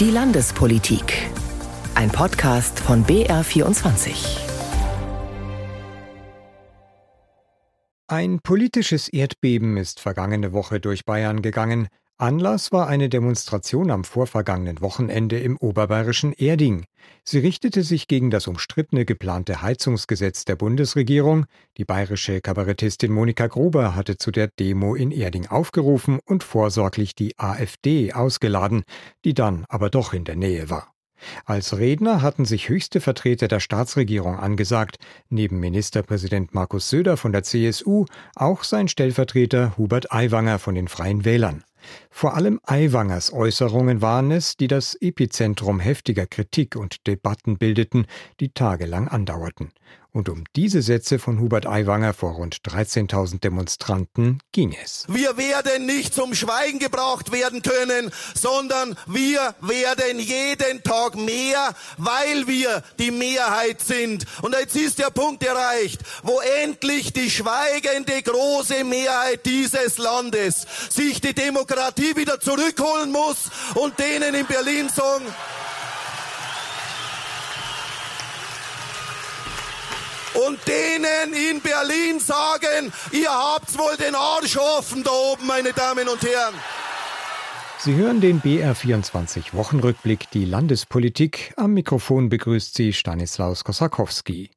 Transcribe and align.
Die 0.00 0.12
Landespolitik. 0.12 1.28
Ein 1.96 2.08
Podcast 2.12 2.78
von 2.78 3.04
BR24. 3.04 4.38
Ein 8.06 8.38
politisches 8.38 9.08
Erdbeben 9.08 9.76
ist 9.76 9.98
vergangene 9.98 10.52
Woche 10.52 10.78
durch 10.78 11.04
Bayern 11.04 11.42
gegangen. 11.42 11.88
Anlass 12.20 12.72
war 12.72 12.88
eine 12.88 13.08
Demonstration 13.08 13.92
am 13.92 14.02
vorvergangenen 14.02 14.80
Wochenende 14.80 15.38
im 15.38 15.56
oberbayerischen 15.56 16.32
Erding. 16.32 16.84
Sie 17.22 17.38
richtete 17.38 17.84
sich 17.84 18.08
gegen 18.08 18.32
das 18.32 18.48
umstrittene 18.48 19.04
geplante 19.04 19.62
Heizungsgesetz 19.62 20.44
der 20.44 20.56
Bundesregierung. 20.56 21.46
Die 21.76 21.84
bayerische 21.84 22.40
Kabarettistin 22.40 23.12
Monika 23.12 23.46
Gruber 23.46 23.94
hatte 23.94 24.16
zu 24.16 24.32
der 24.32 24.48
Demo 24.48 24.96
in 24.96 25.12
Erding 25.12 25.46
aufgerufen 25.46 26.18
und 26.24 26.42
vorsorglich 26.42 27.14
die 27.14 27.38
AfD 27.38 28.12
ausgeladen, 28.12 28.82
die 29.24 29.34
dann 29.34 29.64
aber 29.68 29.88
doch 29.88 30.12
in 30.12 30.24
der 30.24 30.34
Nähe 30.34 30.68
war. 30.68 30.92
Als 31.44 31.78
Redner 31.78 32.20
hatten 32.20 32.44
sich 32.44 32.68
höchste 32.68 33.00
Vertreter 33.00 33.46
der 33.46 33.60
Staatsregierung 33.60 34.36
angesagt, 34.36 34.98
neben 35.28 35.60
Ministerpräsident 35.60 36.52
Markus 36.52 36.88
Söder 36.88 37.16
von 37.16 37.30
der 37.30 37.44
CSU 37.44 38.06
auch 38.34 38.64
sein 38.64 38.88
Stellvertreter 38.88 39.76
Hubert 39.78 40.12
Aiwanger 40.12 40.58
von 40.58 40.74
den 40.74 40.88
Freien 40.88 41.24
Wählern. 41.24 41.62
Vor 42.10 42.34
allem 42.34 42.60
Aiwangers 42.64 43.32
Äußerungen 43.32 44.02
waren 44.02 44.30
es, 44.30 44.56
die 44.56 44.68
das 44.68 44.94
Epizentrum 44.94 45.80
heftiger 45.80 46.26
Kritik 46.26 46.76
und 46.76 47.06
Debatten 47.06 47.58
bildeten, 47.58 48.06
die 48.40 48.50
tagelang 48.50 49.08
andauerten. 49.08 49.70
Und 50.18 50.28
um 50.28 50.42
diese 50.56 50.82
Sätze 50.82 51.20
von 51.20 51.38
Hubert 51.38 51.64
Aiwanger 51.64 52.12
vor 52.12 52.32
rund 52.32 52.56
13.000 52.64 53.38
Demonstranten 53.38 54.40
ging 54.50 54.76
es. 54.82 55.06
Wir 55.06 55.36
werden 55.36 55.86
nicht 55.86 56.12
zum 56.12 56.34
Schweigen 56.34 56.80
gebracht 56.80 57.30
werden 57.30 57.62
können, 57.62 58.10
sondern 58.34 58.98
wir 59.06 59.54
werden 59.60 60.18
jeden 60.18 60.82
Tag 60.82 61.14
mehr, 61.14 61.72
weil 61.98 62.48
wir 62.48 62.82
die 62.98 63.12
Mehrheit 63.12 63.80
sind. 63.80 64.26
Und 64.42 64.56
jetzt 64.58 64.74
ist 64.74 64.98
der 64.98 65.10
Punkt 65.10 65.44
erreicht, 65.44 66.00
wo 66.24 66.40
endlich 66.64 67.12
die 67.12 67.30
schweigende 67.30 68.20
große 68.20 68.82
Mehrheit 68.82 69.46
dieses 69.46 69.98
Landes 69.98 70.66
sich 70.90 71.20
die 71.20 71.32
Demokratie 71.32 72.16
wieder 72.16 72.40
zurückholen 72.40 73.12
muss 73.12 73.52
und 73.76 73.96
denen 74.00 74.34
in 74.34 74.46
Berlin 74.46 74.88
sagen, 74.88 75.26
und 80.46 80.58
denen 80.66 81.32
in 81.32 81.60
Berlin 81.60 82.20
sagen, 82.20 82.92
ihr 83.12 83.30
habt 83.30 83.76
wohl 83.76 83.96
den 83.96 84.14
Arsch 84.14 84.56
offen 84.56 85.02
da 85.02 85.10
oben, 85.10 85.46
meine 85.46 85.72
Damen 85.72 86.08
und 86.08 86.22
Herren. 86.22 86.54
Sie 87.80 87.94
hören 87.94 88.20
den 88.20 88.40
BR24 88.42 89.52
Wochenrückblick, 89.54 90.30
die 90.32 90.44
Landespolitik. 90.44 91.54
Am 91.56 91.74
Mikrofon 91.74 92.28
begrüßt 92.28 92.74
Sie 92.74 92.92
Stanislaus 92.92 93.62
Kosakowski. 93.62 94.50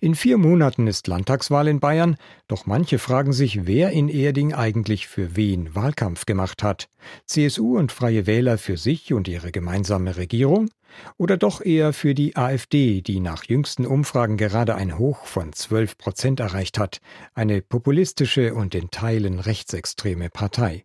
In 0.00 0.14
vier 0.14 0.38
Monaten 0.38 0.86
ist 0.86 1.06
Landtagswahl 1.06 1.68
in 1.68 1.80
Bayern, 1.80 2.16
doch 2.48 2.66
manche 2.66 2.98
fragen 2.98 3.32
sich, 3.32 3.66
wer 3.66 3.90
in 3.90 4.08
Erding 4.08 4.52
eigentlich 4.52 5.06
für 5.06 5.36
wen 5.36 5.74
Wahlkampf 5.74 6.26
gemacht 6.26 6.62
hat. 6.62 6.88
CSU 7.26 7.78
und 7.78 7.92
Freie 7.92 8.26
Wähler 8.26 8.58
für 8.58 8.76
sich 8.76 9.12
und 9.12 9.28
ihre 9.28 9.52
gemeinsame 9.52 10.16
Regierung? 10.16 10.70
Oder 11.16 11.36
doch 11.36 11.60
eher 11.60 11.92
für 11.92 12.14
die 12.14 12.36
AfD, 12.36 13.00
die 13.00 13.20
nach 13.20 13.44
jüngsten 13.44 13.86
Umfragen 13.86 14.36
gerade 14.36 14.74
ein 14.74 14.98
Hoch 14.98 15.26
von 15.26 15.52
12 15.52 15.98
Prozent 15.98 16.40
erreicht 16.40 16.78
hat, 16.78 17.00
eine 17.34 17.62
populistische 17.62 18.54
und 18.54 18.74
in 18.74 18.90
Teilen 18.90 19.40
rechtsextreme 19.40 20.30
Partei. 20.30 20.84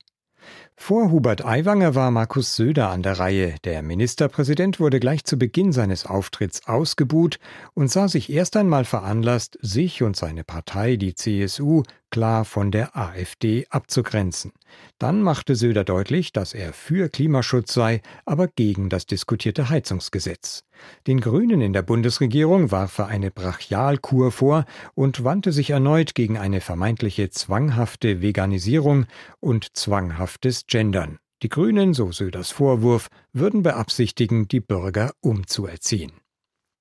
Vor 0.81 1.11
Hubert 1.11 1.45
Aiwanger 1.45 1.93
war 1.93 2.09
Markus 2.09 2.55
Söder 2.55 2.89
an 2.89 3.03
der 3.03 3.19
Reihe. 3.19 3.55
Der 3.65 3.83
Ministerpräsident 3.83 4.79
wurde 4.79 4.99
gleich 4.99 5.23
zu 5.23 5.37
Beginn 5.37 5.71
seines 5.71 6.05
Auftritts 6.05 6.67
ausgebuht 6.67 7.37
und 7.75 7.91
sah 7.91 8.07
sich 8.07 8.31
erst 8.31 8.55
einmal 8.55 8.85
veranlasst, 8.85 9.59
sich 9.61 10.01
und 10.01 10.15
seine 10.15 10.43
Partei, 10.43 10.95
die 10.95 11.13
CSU, 11.13 11.83
klar 12.09 12.45
von 12.45 12.71
der 12.71 12.95
AfD 12.95 13.65
abzugrenzen. 13.69 14.51
Dann 14.97 15.21
machte 15.21 15.55
Söder 15.55 15.83
deutlich, 15.83 16.31
dass 16.31 16.53
er 16.53 16.73
für 16.73 17.09
Klimaschutz 17.09 17.73
sei, 17.73 18.01
aber 18.25 18.47
gegen 18.47 18.89
das 18.89 19.05
diskutierte 19.05 19.69
Heizungsgesetz. 19.69 20.63
Den 21.07 21.21
Grünen 21.21 21.61
in 21.61 21.73
der 21.73 21.81
Bundesregierung 21.81 22.71
warf 22.71 22.99
er 22.99 23.07
eine 23.07 23.31
Brachialkur 23.31 24.31
vor 24.31 24.65
und 24.95 25.23
wandte 25.23 25.51
sich 25.51 25.69
erneut 25.69 26.15
gegen 26.15 26.37
eine 26.37 26.61
vermeintliche 26.61 27.29
zwanghafte 27.29 28.21
Veganisierung 28.21 29.05
und 29.39 29.77
zwanghaftes 29.77 30.65
Gendern. 30.67 31.19
Die 31.41 31.49
Grünen, 31.49 31.93
so 31.93 32.11
Söders 32.11 32.51
Vorwurf, 32.51 33.07
würden 33.31 33.63
beabsichtigen, 33.63 34.47
die 34.47 34.59
Bürger 34.59 35.11
umzuerziehen. 35.21 36.11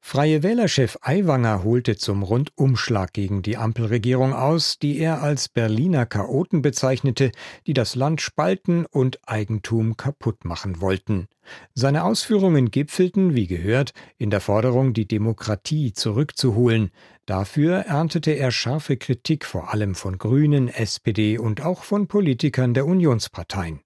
Freie 0.00 0.42
Wählerchef 0.42 0.96
Aiwanger 1.02 1.64
holte 1.64 1.96
zum 1.96 2.22
Rundumschlag 2.22 3.12
gegen 3.12 3.42
die 3.42 3.56
Ampelregierung 3.56 4.32
aus, 4.32 4.78
die 4.78 4.98
er 4.98 5.22
als 5.22 5.48
Berliner 5.48 6.06
Chaoten 6.06 6.62
bezeichnete, 6.62 7.30
die 7.66 7.74
das 7.74 7.94
Land 7.94 8.22
spalten 8.22 8.86
und 8.86 9.18
Eigentum 9.28 9.96
kaputt 9.96 10.44
machen 10.44 10.80
wollten. 10.80 11.28
Seine 11.74 12.04
Ausführungen 12.04 12.70
gipfelten, 12.70 13.34
wie 13.34 13.46
gehört, 13.46 13.92
in 14.16 14.30
der 14.30 14.40
Forderung, 14.40 14.94
die 14.94 15.06
Demokratie 15.06 15.92
zurückzuholen. 15.92 16.90
Dafür 17.26 17.80
erntete 17.80 18.30
er 18.32 18.50
scharfe 18.50 18.96
Kritik 18.96 19.44
vor 19.44 19.72
allem 19.74 19.94
von 19.94 20.16
Grünen, 20.16 20.68
SPD 20.68 21.38
und 21.38 21.60
auch 21.60 21.82
von 21.82 22.08
Politikern 22.08 22.72
der 22.72 22.86
Unionsparteien. 22.86 23.80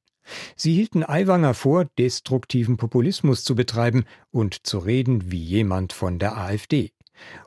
Sie 0.56 0.74
hielten 0.74 1.04
Aiwanger 1.04 1.54
vor, 1.54 1.86
destruktiven 1.98 2.76
Populismus 2.76 3.44
zu 3.44 3.54
betreiben 3.54 4.04
und 4.30 4.66
zu 4.66 4.78
reden 4.78 5.30
wie 5.30 5.42
jemand 5.42 5.92
von 5.92 6.18
der 6.18 6.36
AfD. 6.36 6.92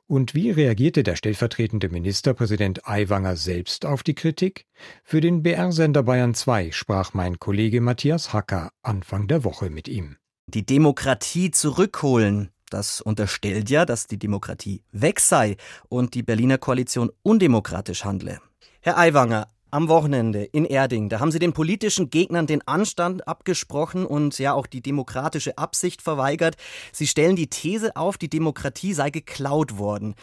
Und 0.07 0.35
wie 0.35 0.51
reagierte 0.51 1.03
der 1.03 1.15
stellvertretende 1.15 1.89
Ministerpräsident 1.89 2.87
Aiwanger 2.87 3.35
selbst 3.35 3.85
auf 3.85 4.03
die 4.03 4.13
Kritik? 4.13 4.65
Für 5.03 5.21
den 5.21 5.41
BR-Sender 5.41 6.03
Bayern 6.03 6.33
2 6.33 6.71
sprach 6.71 7.13
mein 7.13 7.39
Kollege 7.39 7.81
Matthias 7.81 8.31
Hacker 8.31 8.71
Anfang 8.83 9.27
der 9.27 9.43
Woche 9.43 9.69
mit 9.69 9.87
ihm. 9.87 10.17
Die 10.47 10.65
Demokratie 10.65 11.49
zurückholen, 11.49 12.51
das 12.69 13.01
unterstellt 13.01 13.69
ja, 13.69 13.85
dass 13.85 14.05
die 14.05 14.19
Demokratie 14.19 14.83
weg 14.91 15.19
sei 15.19 15.57
und 15.89 16.13
die 16.13 16.23
Berliner 16.23 16.59
Koalition 16.59 17.09
undemokratisch 17.23 18.05
handle. 18.05 18.39
Herr 18.81 18.99
Aiwanger, 18.99 19.47
am 19.75 19.89
Wochenende 19.89 20.45
in 20.45 20.63
Erding. 20.63 21.09
Da 21.09 21.19
haben 21.19 21.31
sie 21.31 21.39
den 21.39 21.51
politischen 21.51 22.09
Gegnern 22.09 22.47
den 22.47 22.65
Anstand 22.65 23.27
abgesprochen 23.27 24.05
und 24.05 24.39
ja 24.39 24.53
auch 24.53 24.67
die 24.67 24.81
demokratische 24.81 25.57
Absicht 25.57 26.01
verweigert. 26.01 26.55
Sie 26.93 27.07
stellen 27.07 27.35
die 27.35 27.49
These 27.49 27.97
auf, 27.97 28.17
die 28.17 28.29
Demokratie 28.29 28.93
sei 28.93 29.09
geklaut 29.09 29.77
worden. 29.77 30.15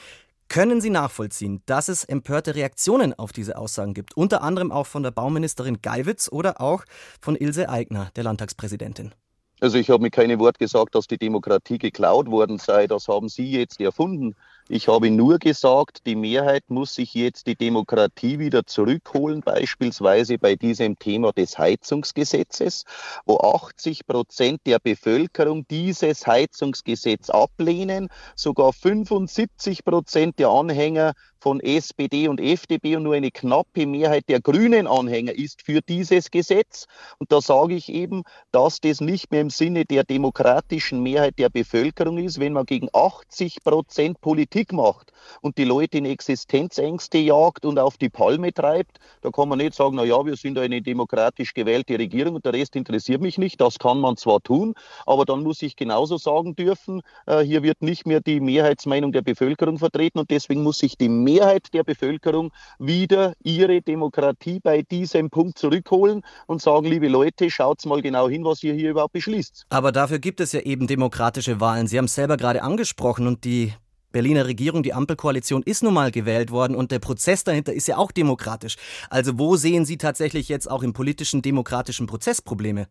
Können 0.49 0.81
Sie 0.81 0.89
nachvollziehen, 0.89 1.63
dass 1.67 1.89
es 1.89 2.03
empörte 2.05 2.55
Reaktionen 2.55 3.13
auf 3.13 3.33
diese 3.33 3.59
Aussagen 3.59 3.93
gibt? 3.93 4.17
Unter 4.17 4.43
anderem 4.43 4.73
auch 4.73 4.87
von 4.87 5.03
der 5.03 5.11
Bauministerin 5.11 5.83
Geiwitz 5.83 6.31
oder 6.33 6.63
auch 6.63 6.85
von 7.21 7.37
Ilse 7.37 7.69
Aigner, 7.69 8.11
der 8.17 8.25
Landtagspräsidentin. 8.25 9.15
Also 9.61 9.77
ich 9.77 9.91
habe 9.91 10.03
mir 10.03 10.11
keine 10.11 10.39
Wort 10.39 10.59
gesagt, 10.59 10.95
dass 10.95 11.07
die 11.07 11.19
Demokratie 11.19 11.77
geklaut 11.77 12.31
worden 12.31 12.57
sei. 12.59 12.87
Das 12.87 13.07
haben 13.07 13.29
Sie 13.29 13.51
jetzt 13.51 13.81
erfunden. 13.81 14.35
Ich 14.69 14.87
habe 14.87 15.11
nur 15.11 15.39
gesagt, 15.39 16.07
die 16.07 16.15
Mehrheit 16.15 16.71
muss 16.71 16.95
sich 16.95 17.15
jetzt 17.15 17.49
die 17.49 17.57
Demokratie 17.57 18.39
wieder 18.39 18.65
zurückholen, 18.65 19.41
beispielsweise 19.41 20.39
bei 20.39 20.55
diesem 20.55 20.99
Thema 20.99 21.33
des 21.33 21.59
Heizungsgesetzes, 21.59 22.85
wo 23.27 23.39
80 23.39 24.07
Prozent 24.07 24.61
der 24.65 24.79
Bevölkerung 24.79 25.67
dieses 25.69 26.27
Heizungsgesetz 26.29 27.29
ablehnen, 27.29 28.09
sogar 28.37 28.73
75 28.73 29.85
Prozent 29.85 30.39
der 30.39 30.49
Anhänger 30.51 31.15
von 31.43 31.59
SPD 31.59 32.29
und 32.29 32.41
FDP 32.41 32.95
und 32.95 33.03
nur 33.03 33.15
eine 33.15 33.33
knappe 33.33 33.85
Mehrheit 33.85 34.29
der 34.29 34.41
grünen 34.41 34.87
Anhänger 34.87 35.33
ist 35.33 35.61
für 35.63 35.81
dieses 35.81 36.31
Gesetz. 36.31 36.87
Und 37.19 37.33
da 37.33 37.41
sage 37.41 37.75
ich 37.75 37.89
eben, 37.89 38.23
dass 38.53 38.81
das 38.81 39.01
nicht 39.01 39.33
mehr 39.33 39.41
im 39.41 39.51
Sinne 39.51 39.85
der 39.85 40.05
demokratischen 40.05 41.03
Mehrheit 41.03 41.41
der 41.41 41.49
Bevölkerung 41.49 42.19
ist, 42.19 42.39
wenn 42.39 42.53
man 42.53 42.65
gegen 42.65 42.89
80 42.93 43.65
Prozent 43.65 44.21
Politik 44.21 44.73
macht 44.73 45.13
und 45.41 45.59
die 45.59 45.65
Leute 45.65 45.99
in 45.99 46.05
Existenzängste 46.05 47.19
jagt 47.19 47.65
und 47.65 47.81
auf 47.81 47.97
die 47.97 48.09
Palme 48.09 48.53
treibt. 48.55 49.01
Da 49.23 49.31
kann 49.31 49.49
man 49.49 49.59
nicht 49.59 49.75
sagen, 49.75 49.97
na 49.97 50.05
ja, 50.05 50.25
wir 50.25 50.37
sind 50.37 50.57
eine 50.59 50.81
demokratisch 50.81 51.55
gewählte 51.55 51.99
Regierung 51.99 52.37
und 52.37 52.45
der 52.45 52.53
Rest 52.53 52.77
interessiert 52.77 53.21
mich 53.21 53.37
nicht. 53.37 53.61
Das 53.61 53.81
kann 53.81 53.99
man 53.99 54.17
zwar 54.17 54.41
tun, 54.45 54.75
aber 55.07 55.25
dann 55.25 55.43
muss 55.43 55.61
ich 55.63 55.75
genauso 55.75 56.19
sagen 56.19 56.55
dürfen, 56.55 57.03
äh, 57.27 57.41
hier 57.41 57.65
wird 57.65 57.83
nicht 57.83 58.07
mehr 58.07 58.21
die 58.21 58.39
Mehrheitsmeinung 58.39 59.11
der 59.11 59.23
Bevölkerung 59.23 59.79
vertreten 59.79 60.21
und 60.21 60.31
deswegen 60.31 60.63
muss 60.63 60.79
sich 60.79 60.97
die 60.97 61.09
Mehrheit 61.09 61.32
Mehrheit 61.33 61.73
der 61.73 61.85
Bevölkerung 61.85 62.51
wieder 62.79 63.35
ihre 63.43 63.81
Demokratie 63.81 64.61
bei 64.63 64.83
diesem 64.83 65.31
Punkt 65.31 65.59
zurückholen 65.59 66.23
und 66.47 66.61
sagen, 66.61 66.87
liebe 66.87 67.09
Leute, 67.09 67.51
schaut 67.51 67.85
mal 67.87 68.03
genau 68.03 68.29
hin, 68.29 68.45
was 68.45 68.63
ihr 68.63 68.75
hier 68.75 68.91
überhaupt 68.91 69.15
beschließt. 69.15 69.67
Aber 69.71 69.93
dafür 69.93 70.19
gibt 70.19 70.41
es 70.41 70.53
ja 70.53 70.61
eben 70.61 70.87
demokratische 70.87 71.61
Wahlen. 71.61 71.87
Sie 71.87 71.99
haben 71.99 72.05
es 72.05 72.15
selber 72.15 72.37
gerade 72.37 72.63
angesprochen 72.63 73.27
und 73.27 73.45
die 73.45 73.73
Berliner 74.13 74.47
Regierung, 74.47 74.83
die 74.83 74.93
Ampelkoalition 74.93 75.63
ist 75.63 75.83
nun 75.83 75.95
mal 75.95 76.11
gewählt 76.11 76.51
worden 76.51 76.77
und 76.77 76.91
der 76.93 76.99
Prozess 76.99 77.45
dahinter 77.45 77.73
ist 77.73 77.89
ja 77.89 77.97
auch 77.97 78.13
demokratisch. 78.13 78.77
Also 79.09 79.39
wo 79.39 79.57
sehen 79.57 79.87
Sie 79.87 79.97
tatsächlich 79.97 80.51
jetzt 80.51 80.71
auch 80.71 80.83
im 80.83 80.93
politischen 80.93 81.41
demokratischen 81.41 82.07
Prozess 82.07 82.43
Probleme? 82.43 82.89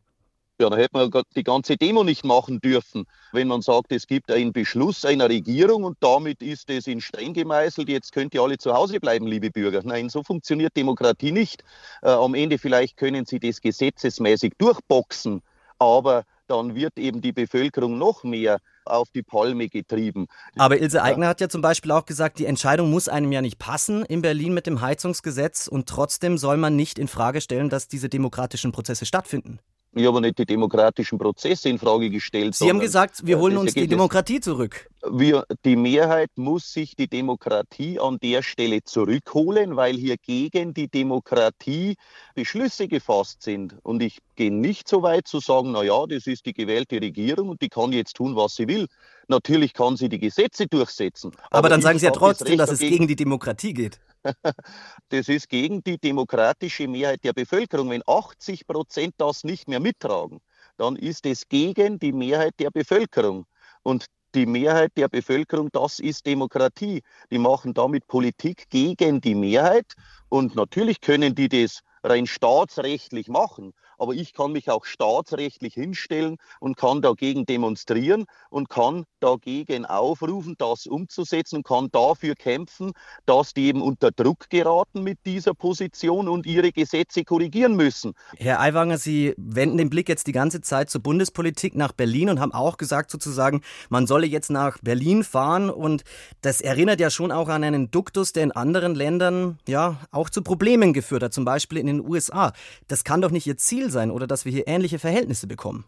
Ja, 0.62 0.70
dann 0.70 0.78
hätte 0.78 0.96
man 0.96 1.24
die 1.36 1.44
ganze 1.44 1.76
Demo 1.76 2.04
nicht 2.04 2.24
machen 2.24 2.60
dürfen, 2.60 3.06
wenn 3.32 3.48
man 3.48 3.64
sagt, 3.64 3.92
es 3.92 4.06
gibt 4.06 4.30
einen 4.30 4.54
Beschluss 4.54 5.04
einer 5.06 5.28
Regierung 5.28 5.84
und 5.84 5.98
damit 6.02 6.44
ist 6.44 6.70
es 6.70 6.86
in 6.86 7.02
Stein 7.02 7.34
gemeißelt, 7.34 7.90
jetzt 7.90 8.12
könnt 8.12 8.36
ihr 8.36 8.44
alle 8.44 8.60
zu 8.60 8.72
Hause 8.72 9.00
bleiben, 9.00 9.26
liebe 9.26 9.50
Bürger. 9.50 9.82
Nein, 9.84 10.10
so 10.10 10.22
funktioniert 10.22 10.78
Demokratie 10.78 11.32
nicht. 11.32 11.64
Äh, 12.04 12.10
am 12.10 12.36
Ende 12.36 12.60
vielleicht 12.60 12.96
können 12.96 13.26
sie 13.26 13.40
das 13.40 13.60
gesetzesmäßig 13.60 14.54
durchboxen, 14.60 15.42
aber 15.80 16.26
dann 16.46 16.76
wird 16.76 17.00
eben 17.00 17.22
die 17.22 17.32
Bevölkerung 17.32 17.98
noch 17.98 18.24
mehr 18.24 18.60
auf 18.86 19.10
die 19.10 19.24
Palme 19.24 19.68
getrieben. 19.68 20.28
Aber 20.58 20.80
Ilse 20.80 21.02
Aigner 21.02 21.30
hat 21.30 21.42
ja 21.42 21.50
zum 21.50 21.62
Beispiel 21.62 21.92
auch 21.92 22.06
gesagt, 22.06 22.38
die 22.38 22.46
Entscheidung 22.46 22.92
muss 22.92 23.08
einem 23.08 23.32
ja 23.32 23.42
nicht 23.42 23.58
passen 23.58 24.06
in 24.06 24.22
Berlin 24.22 24.54
mit 24.54 24.68
dem 24.68 24.82
Heizungsgesetz 24.82 25.68
und 25.68 25.90
trotzdem 25.90 26.38
soll 26.38 26.58
man 26.58 26.76
nicht 26.76 27.00
in 27.00 27.08
Frage 27.08 27.42
stellen, 27.42 27.70
dass 27.70 27.88
diese 27.88 28.10
demokratischen 28.10 28.72
Prozesse 28.72 29.08
stattfinden. 29.08 29.60
Ich 29.94 30.08
habe 30.08 30.22
nicht 30.22 30.38
die 30.38 30.46
demokratischen 30.46 31.18
Prozesse 31.18 31.68
in 31.68 31.78
Frage 31.78 32.10
gestellt. 32.10 32.56
Sie 32.56 32.70
haben 32.70 32.80
gesagt, 32.80 33.26
wir 33.26 33.38
holen 33.38 33.58
uns 33.58 33.74
die 33.74 33.88
Demokratie 33.88 34.40
zurück. 34.40 34.90
Wir, 35.10 35.44
die 35.66 35.76
Mehrheit 35.76 36.30
muss 36.36 36.72
sich 36.72 36.96
die 36.96 37.10
Demokratie 37.10 38.00
an 38.00 38.18
der 38.20 38.42
Stelle 38.42 38.84
zurückholen, 38.84 39.76
weil 39.76 39.96
hier 39.96 40.16
gegen 40.16 40.74
die 40.74 40.88
Demokratie 40.88 41.96
Beschlüsse 42.36 42.88
gefasst 42.88 43.42
sind. 43.42 43.76
Und 43.84 44.02
ich 44.02 44.20
gehe 44.38 44.54
nicht 44.54 44.88
so 44.88 45.02
weit 45.02 45.28
zu 45.28 45.42
sagen, 45.42 45.74
na 45.74 45.84
ja, 45.84 46.06
das 46.08 46.26
ist 46.26 46.46
die 46.46 46.54
gewählte 46.54 47.02
Regierung 47.02 47.50
und 47.50 47.62
die 47.62 47.70
kann 47.70 47.92
jetzt 47.92 48.16
tun, 48.16 48.38
was 48.38 48.56
sie 48.56 48.70
will. 48.70 48.88
Natürlich 49.28 49.74
kann 49.74 49.98
sie 49.98 50.08
die 50.08 50.20
Gesetze 50.20 50.68
durchsetzen. 50.68 51.32
Aber, 51.50 51.60
aber 51.60 51.70
dann 51.70 51.82
sagen 51.82 52.00
Sie 52.00 52.06
ja 52.06 52.12
trotzdem, 52.12 52.58
das 52.58 52.70
dass 52.70 52.80
es 52.82 52.88
gegen 52.88 53.08
die 53.08 53.18
Demokratie 53.18 53.74
geht. 53.74 54.00
Das 55.10 55.30
ist 55.30 55.50
gegen 55.50 55.84
die 55.84 55.98
demokratische 55.98 56.88
Mehrheit 56.88 57.24
der 57.24 57.34
Bevölkerung. 57.34 57.90
Wenn 57.90 58.04
80 58.06 58.68
Prozent 58.68 59.16
das 59.18 59.44
nicht 59.44 59.68
mehr 59.68 59.80
mittragen, 59.80 60.40
dann 60.78 60.96
ist 60.96 61.26
es 61.26 61.48
gegen 61.48 62.00
die 62.00 62.14
Mehrheit 62.14 62.56
der 62.60 62.72
Bevölkerung. 62.72 63.46
Und 63.84 64.06
die 64.34 64.46
Mehrheit 64.46 64.92
der 64.96 65.10
Bevölkerung, 65.10 65.70
das 65.72 66.00
ist 66.00 66.26
Demokratie. 66.26 67.02
Die 67.32 67.38
machen 67.38 67.74
damit 67.74 68.08
Politik 68.08 68.70
gegen 68.70 69.20
die 69.22 69.36
Mehrheit. 69.36 69.94
Und 70.30 70.56
natürlich 70.56 71.02
können 71.02 71.36
die 71.36 71.50
das 71.50 71.82
rein 72.04 72.28
staatsrechtlich 72.28 73.28
machen. 73.28 73.74
Aber 74.02 74.16
ich 74.16 74.34
kann 74.34 74.52
mich 74.52 74.68
auch 74.72 74.86
staatsrechtlich 74.86 75.76
hinstellen 75.76 76.38
und 76.60 76.76
kann 76.76 77.04
dagegen 77.04 77.46
demonstrieren 77.46 78.26
und 78.50 78.68
kann 78.68 79.04
dagegen 79.20 79.86
aufrufen, 79.86 80.56
das 80.58 80.88
umzusetzen 80.88 81.58
und 81.58 81.68
kann 81.68 81.90
dafür 81.92 82.34
kämpfen, 82.34 82.94
dass 83.28 83.54
die 83.54 83.68
eben 83.68 83.84
unter 83.84 84.10
Druck 84.10 84.50
geraten 84.50 85.04
mit 85.04 85.20
dieser 85.28 85.54
Position 85.54 86.28
und 86.30 86.48
ihre 86.48 86.72
Gesetze 86.72 87.24
korrigieren 87.24 87.76
müssen. 87.76 88.14
Herr 88.38 88.60
Aiwanger, 88.60 88.98
Sie 88.98 89.36
wenden 89.38 89.78
den 89.78 89.92
Blick 89.92 90.10
jetzt 90.10 90.26
die 90.26 90.32
ganze 90.32 90.62
Zeit 90.62 90.90
zur 90.90 91.04
Bundespolitik 91.04 91.76
nach 91.76 91.92
Berlin 91.92 92.32
und 92.32 92.40
haben 92.40 92.56
auch 92.56 92.78
gesagt 92.78 93.12
sozusagen, 93.12 93.62
man 93.90 94.08
solle 94.08 94.26
jetzt 94.26 94.50
nach 94.50 94.80
Berlin 94.80 95.24
fahren 95.24 95.70
und 95.70 96.04
das 96.42 96.60
erinnert 96.60 97.00
ja 97.00 97.12
schon 97.12 97.32
auch 97.32 97.50
an 97.50 97.64
einen 97.64 97.92
Duktus, 97.92 98.34
der 98.34 98.46
in 98.46 98.52
anderen 98.52 98.96
Ländern 98.96 99.60
ja 99.68 99.98
auch 100.10 100.32
zu 100.32 100.42
Problemen 100.42 100.92
geführt 100.92 101.22
hat, 101.22 101.36
zum 101.36 101.46
Beispiel 101.46 101.78
in 101.78 101.86
den 101.86 102.02
USA. 102.02 102.52
Das 102.88 103.04
kann 103.04 103.22
doch 103.22 103.30
nicht 103.30 103.46
Ihr 103.46 103.58
Ziel 103.58 103.91
sein 103.92 104.12
oder 104.12 104.28
dass 104.28 104.46
wir 104.46 104.52
hier 104.52 104.68
ähnliche 104.68 105.00
Verhältnisse 105.00 105.48
bekommen? 105.48 105.86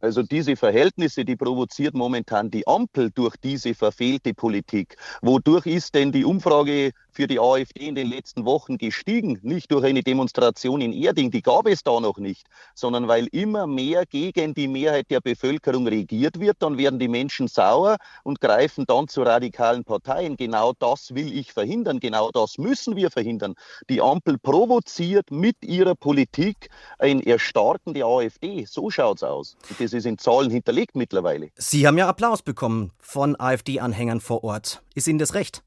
Also 0.00 0.22
diese 0.22 0.54
Verhältnisse, 0.56 1.24
die 1.24 1.36
provoziert 1.36 1.94
momentan 1.94 2.50
die 2.50 2.66
Ampel 2.66 3.10
durch 3.10 3.36
diese 3.36 3.74
verfehlte 3.74 4.34
Politik. 4.34 4.96
Wodurch 5.22 5.64
ist 5.64 5.94
denn 5.94 6.12
die 6.12 6.26
Umfrage 6.26 6.90
für 7.14 7.26
die 7.26 7.38
AfD 7.38 7.86
in 7.86 7.94
den 7.94 8.08
letzten 8.08 8.44
Wochen 8.44 8.76
gestiegen? 8.76 9.38
Nicht 9.42 9.70
durch 9.70 9.84
eine 9.84 10.02
Demonstration 10.02 10.80
in 10.80 10.92
Erding, 10.92 11.30
die 11.30 11.42
gab 11.42 11.66
es 11.66 11.82
da 11.82 12.00
noch 12.00 12.18
nicht, 12.18 12.46
sondern 12.74 13.08
weil 13.08 13.26
immer 13.28 13.66
mehr 13.66 14.04
gegen 14.06 14.54
die 14.54 14.68
Mehrheit 14.68 15.10
der 15.10 15.20
Bevölkerung 15.20 15.86
regiert 15.86 16.40
wird, 16.40 16.56
dann 16.60 16.76
werden 16.76 16.98
die 16.98 17.08
Menschen 17.08 17.48
sauer 17.48 17.96
und 18.24 18.40
greifen 18.40 18.84
dann 18.86 19.08
zu 19.08 19.22
radikalen 19.22 19.84
Parteien. 19.84 20.36
Genau 20.36 20.72
das 20.78 21.14
will 21.14 21.36
ich 21.36 21.52
verhindern, 21.52 22.00
genau 22.00 22.30
das 22.30 22.58
müssen 22.58 22.96
wir 22.96 23.10
verhindern. 23.10 23.54
Die 23.88 24.00
Ampel 24.00 24.38
provoziert 24.38 25.30
mit 25.30 25.56
ihrer 25.64 25.94
Politik 25.94 26.68
ein 26.98 27.20
Erstarken 27.20 27.94
der 27.94 28.06
AfD. 28.06 28.64
So 28.64 28.90
schaut 28.90 29.18
es 29.18 29.22
aus. 29.22 29.56
Das 29.78 29.92
ist 29.92 30.06
in 30.06 30.18
Zahlen 30.18 30.50
hinterlegt 30.50 30.96
mittlerweile. 30.96 31.50
Sie 31.56 31.86
haben 31.86 31.98
ja 31.98 32.08
Applaus 32.08 32.42
bekommen 32.42 32.90
von 32.98 33.38
AfD-Anhängern 33.38 34.20
vor 34.20 34.44
Ort. 34.44 34.82
Ist 34.94 35.08
Ihnen 35.08 35.18
das 35.18 35.34
recht? 35.34 35.62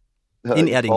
In 0.56 0.68
Erding. 0.68 0.94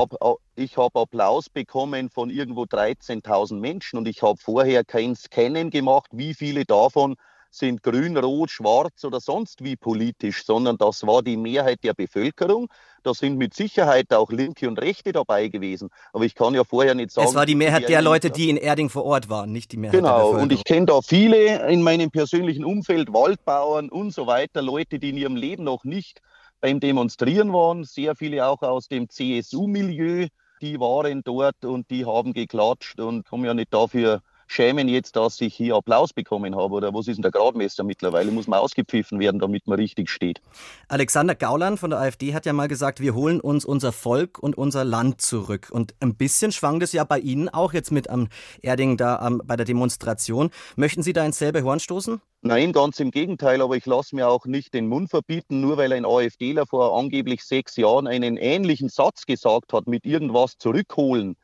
Ich 0.57 0.77
habe 0.77 0.85
hab 0.85 0.97
Applaus 0.97 1.49
bekommen 1.49 2.11
von 2.11 2.31
irgendwo 2.31 2.63
13.000 2.65 3.59
Menschen 3.59 3.99
und 3.99 4.09
ich 4.09 4.23
habe 4.23 4.39
vorher 4.39 4.85
kein 4.85 5.17
Scannen 5.17 5.71
gemacht, 5.71 6.11
wie 6.13 6.35
viele 6.35 6.65
davon 6.65 7.17
sind 7.51 7.83
grün, 7.83 8.17
rot, 8.17 8.51
schwarz 8.51 9.05
oder 9.05 9.21
sonst 9.21 9.65
wie 9.65 9.77
politisch, 9.77 10.45
sondern 10.45 10.79
das 10.79 11.07
war 11.07 11.23
die 11.23 11.37
Mehrheit 11.37 11.83
der 11.83 11.95
Bevölkerung. 11.95 12.69
Da 13.03 13.15
sind 13.15 13.39
mit 13.39 13.55
Sicherheit 13.55 14.13
auch 14.13 14.31
Linke 14.31 14.69
und 14.69 14.81
Rechte 14.81 15.13
dabei 15.13 15.49
gewesen. 15.49 15.91
Aber 16.13 16.25
ich 16.25 16.35
kann 16.35 16.55
ja 16.55 16.65
vorher 16.65 16.95
nicht 16.95 17.11
sagen. 17.11 17.29
Es 17.29 17.35
war 17.35 17.47
die 17.47 17.55
Mehrheit 17.55 17.89
der 17.89 18.03
Leute, 18.03 18.31
die 18.31 18.51
in 18.51 18.57
Erding 18.57 18.89
vor 18.89 19.05
Ort 19.05 19.29
waren, 19.29 19.53
nicht 19.53 19.73
die 19.73 19.79
Mehrheit 19.79 19.97
genau, 19.97 20.09
der 20.09 20.17
Bevölkerung. 20.17 20.37
Genau, 20.37 20.43
und 20.43 20.53
ich 20.53 20.65
kenne 20.65 20.87
da 20.87 21.01
viele 21.01 21.69
in 21.69 21.83
meinem 21.83 22.11
persönlichen 22.11 22.65
Umfeld, 22.65 23.13
Waldbauern 23.13 23.89
und 23.89 24.13
so 24.13 24.27
weiter, 24.27 24.63
Leute, 24.63 24.99
die 24.99 25.11
in 25.11 25.17
ihrem 25.17 25.37
Leben 25.37 25.65
noch 25.65 25.85
nicht 25.85 26.21
beim 26.61 26.81
Demonstrieren 26.81 27.53
waren. 27.53 27.85
Sehr 27.85 28.15
viele 28.17 28.47
auch 28.47 28.63
aus 28.63 28.89
dem 28.89 29.09
CSU-Milieu, 29.09 30.29
die 30.61 30.79
waren 30.79 31.23
dort 31.25 31.65
und 31.65 31.91
die 31.91 32.05
haben 32.05 32.33
geklatscht 32.33 33.01
und 33.01 33.31
haben 33.31 33.45
ja 33.45 33.55
nicht 33.55 33.73
dafür 33.73 34.23
schämen 34.51 34.89
jetzt, 34.89 35.15
dass 35.15 35.41
ich 35.41 35.55
hier 35.55 35.77
Applaus 35.77 36.13
bekommen 36.13 36.57
habe? 36.57 36.75
Oder 36.75 36.93
was 36.93 37.07
ist 37.07 37.17
denn 37.17 37.23
der 37.23 37.31
Gradmesser 37.31 37.85
mittlerweile? 37.85 38.33
Muss 38.33 38.49
man 38.49 38.59
ausgepfiffen 38.59 39.21
werden, 39.21 39.39
damit 39.39 39.67
man 39.67 39.79
richtig 39.79 40.11
steht? 40.11 40.41
Alexander 40.89 41.37
Gauland 41.37 41.79
von 41.79 41.91
der 41.91 42.01
AfD 42.01 42.35
hat 42.35 42.47
ja 42.47 42.53
mal 42.53 42.67
gesagt, 42.67 43.01
wir 43.01 43.15
holen 43.15 43.41
uns 43.41 43.65
unser 43.65 43.93
Volk 43.93 44.39
und 44.39 44.59
unser 44.59 44.85
Land 44.85 45.21
zurück. 45.21 45.69
Und 45.71 45.95
ein 46.01 46.17
bisschen 46.17 46.51
schwang 46.51 46.81
das 46.81 46.93
ja 46.93 47.05
bei 47.05 47.21
Ihnen 47.21 47.49
auch 47.49 47.73
jetzt 47.73 47.93
mit 47.93 48.11
am 48.11 48.29
Erding 48.61 48.97
da 48.97 49.17
am, 49.17 49.41
bei 49.45 49.57
der 49.57 49.67
Demonstration. 49.67 50.51
Möchten 50.75 51.03
Sie 51.03 51.13
da 51.13 51.25
ins 51.25 51.39
selbe 51.39 51.63
Horn 51.63 51.79
stoßen? 51.79 52.21
Nein, 52.43 52.73
ganz 52.73 52.99
im 52.99 53.11
Gegenteil, 53.11 53.63
aber 53.63 53.77
ich 53.77 53.87
lasse 53.87 54.17
mir 54.17 54.27
auch 54.27 54.47
nicht 54.47 54.75
den 54.75 54.89
Mund 54.89 55.11
verbieten, 55.11 55.61
nur 55.61 55.77
weil 55.77 55.93
ein 55.93 56.07
AfDler 56.07 56.67
vor 56.67 56.99
angeblich 56.99 57.45
sechs 57.45 57.77
Jahren 57.77 58.07
einen 58.07 58.37
ähnlichen 58.37 58.89
Satz 58.89 59.27
gesagt 59.27 59.73
hat, 59.73 59.87
mit 59.87 60.05
irgendwas 60.07 60.59
zurückholen. 60.59 61.37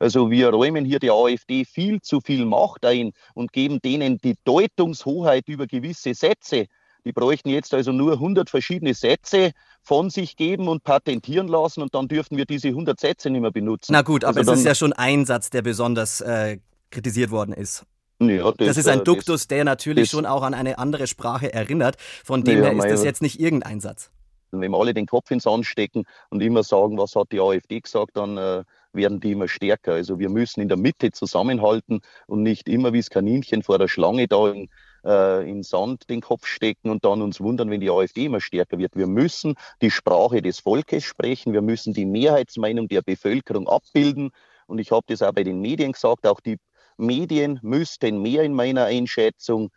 Also 0.00 0.30
wir 0.30 0.50
räumen 0.50 0.84
hier 0.84 0.98
der 0.98 1.12
AfD 1.12 1.64
viel 1.64 2.00
zu 2.00 2.20
viel 2.20 2.44
Macht 2.44 2.84
ein 2.84 3.12
und 3.34 3.52
geben 3.52 3.80
denen 3.80 4.18
die 4.18 4.36
Deutungshoheit 4.44 5.48
über 5.48 5.66
gewisse 5.66 6.14
Sätze. 6.14 6.66
Die 7.04 7.12
bräuchten 7.12 7.48
jetzt 7.48 7.74
also 7.74 7.92
nur 7.92 8.12
100 8.12 8.48
verschiedene 8.48 8.94
Sätze 8.94 9.52
von 9.82 10.10
sich 10.10 10.36
geben 10.36 10.68
und 10.68 10.84
patentieren 10.84 11.48
lassen 11.48 11.82
und 11.82 11.94
dann 11.94 12.06
dürften 12.06 12.36
wir 12.36 12.44
diese 12.44 12.68
100 12.68 12.98
Sätze 12.98 13.30
nicht 13.30 13.40
mehr 13.40 13.50
benutzen. 13.50 13.92
Na 13.92 14.02
gut, 14.02 14.24
aber 14.24 14.38
also 14.38 14.52
es 14.52 14.60
ist 14.60 14.66
ja 14.66 14.74
schon 14.74 14.92
ein 14.92 15.26
Satz, 15.26 15.50
der 15.50 15.62
besonders 15.62 16.20
äh, 16.20 16.58
kritisiert 16.90 17.30
worden 17.30 17.52
ist. 17.52 17.84
Ja, 18.20 18.52
das, 18.52 18.68
das, 18.68 18.76
ist 18.76 18.88
ein 18.88 19.00
äh, 19.00 19.04
Duktus, 19.04 19.48
der 19.48 19.64
natürlich 19.64 20.10
das, 20.10 20.16
schon 20.16 20.26
auch 20.26 20.42
an 20.42 20.54
eine 20.54 20.78
andere 20.78 21.08
Sprache 21.08 21.52
erinnert. 21.52 21.96
Von 22.24 22.44
dem 22.44 22.58
ja, 22.58 22.70
her 22.70 22.76
ist 22.76 22.90
das 22.90 23.04
jetzt 23.04 23.22
nicht 23.22 23.40
irgendein 23.40 23.80
Satz. 23.80 24.10
Wenn 24.52 24.70
wir 24.70 24.78
alle 24.78 24.94
den 24.94 25.06
Kopf 25.06 25.30
ins 25.30 25.44
Sand 25.44 25.66
stecken 25.66 26.04
und 26.30 26.40
immer 26.42 26.62
sagen, 26.62 26.98
was 26.98 27.16
hat 27.16 27.32
die 27.32 27.40
AfD 27.40 27.80
gesagt, 27.80 28.16
dann 28.16 28.36
äh, 28.36 28.64
werden 28.92 29.20
die 29.20 29.32
immer 29.32 29.48
stärker. 29.48 29.92
Also 29.92 30.18
wir 30.18 30.28
müssen 30.28 30.60
in 30.60 30.68
der 30.68 30.76
Mitte 30.76 31.12
zusammenhalten 31.12 32.00
und 32.26 32.42
nicht 32.42 32.68
immer 32.68 32.92
wie 32.92 32.98
das 32.98 33.10
Kaninchen 33.10 33.62
vor 33.62 33.78
der 33.78 33.88
Schlange 33.88 34.28
da 34.28 34.50
in, 34.50 34.68
äh, 35.04 35.48
in 35.48 35.62
Sand 35.62 36.08
den 36.10 36.20
Kopf 36.20 36.46
stecken 36.46 36.90
und 36.90 37.04
dann 37.04 37.22
uns 37.22 37.40
wundern, 37.40 37.70
wenn 37.70 37.80
die 37.80 37.90
AfD 37.90 38.26
immer 38.26 38.40
stärker 38.40 38.78
wird. 38.78 38.96
Wir 38.96 39.06
müssen 39.06 39.54
die 39.80 39.90
Sprache 39.90 40.42
des 40.42 40.60
Volkes 40.60 41.04
sprechen, 41.04 41.52
wir 41.52 41.62
müssen 41.62 41.94
die 41.94 42.06
Mehrheitsmeinung 42.06 42.88
der 42.88 43.02
Bevölkerung 43.02 43.68
abbilden. 43.68 44.30
Und 44.66 44.78
ich 44.78 44.90
habe 44.90 45.04
das 45.08 45.22
auch 45.22 45.32
bei 45.32 45.44
den 45.44 45.60
Medien 45.60 45.92
gesagt, 45.92 46.26
auch 46.26 46.40
die 46.40 46.58
Medien 46.96 47.58
müssten 47.62 48.20
mehr 48.22 48.42
in 48.42 48.54
meiner 48.54 48.84
Einschätzung 48.84 49.70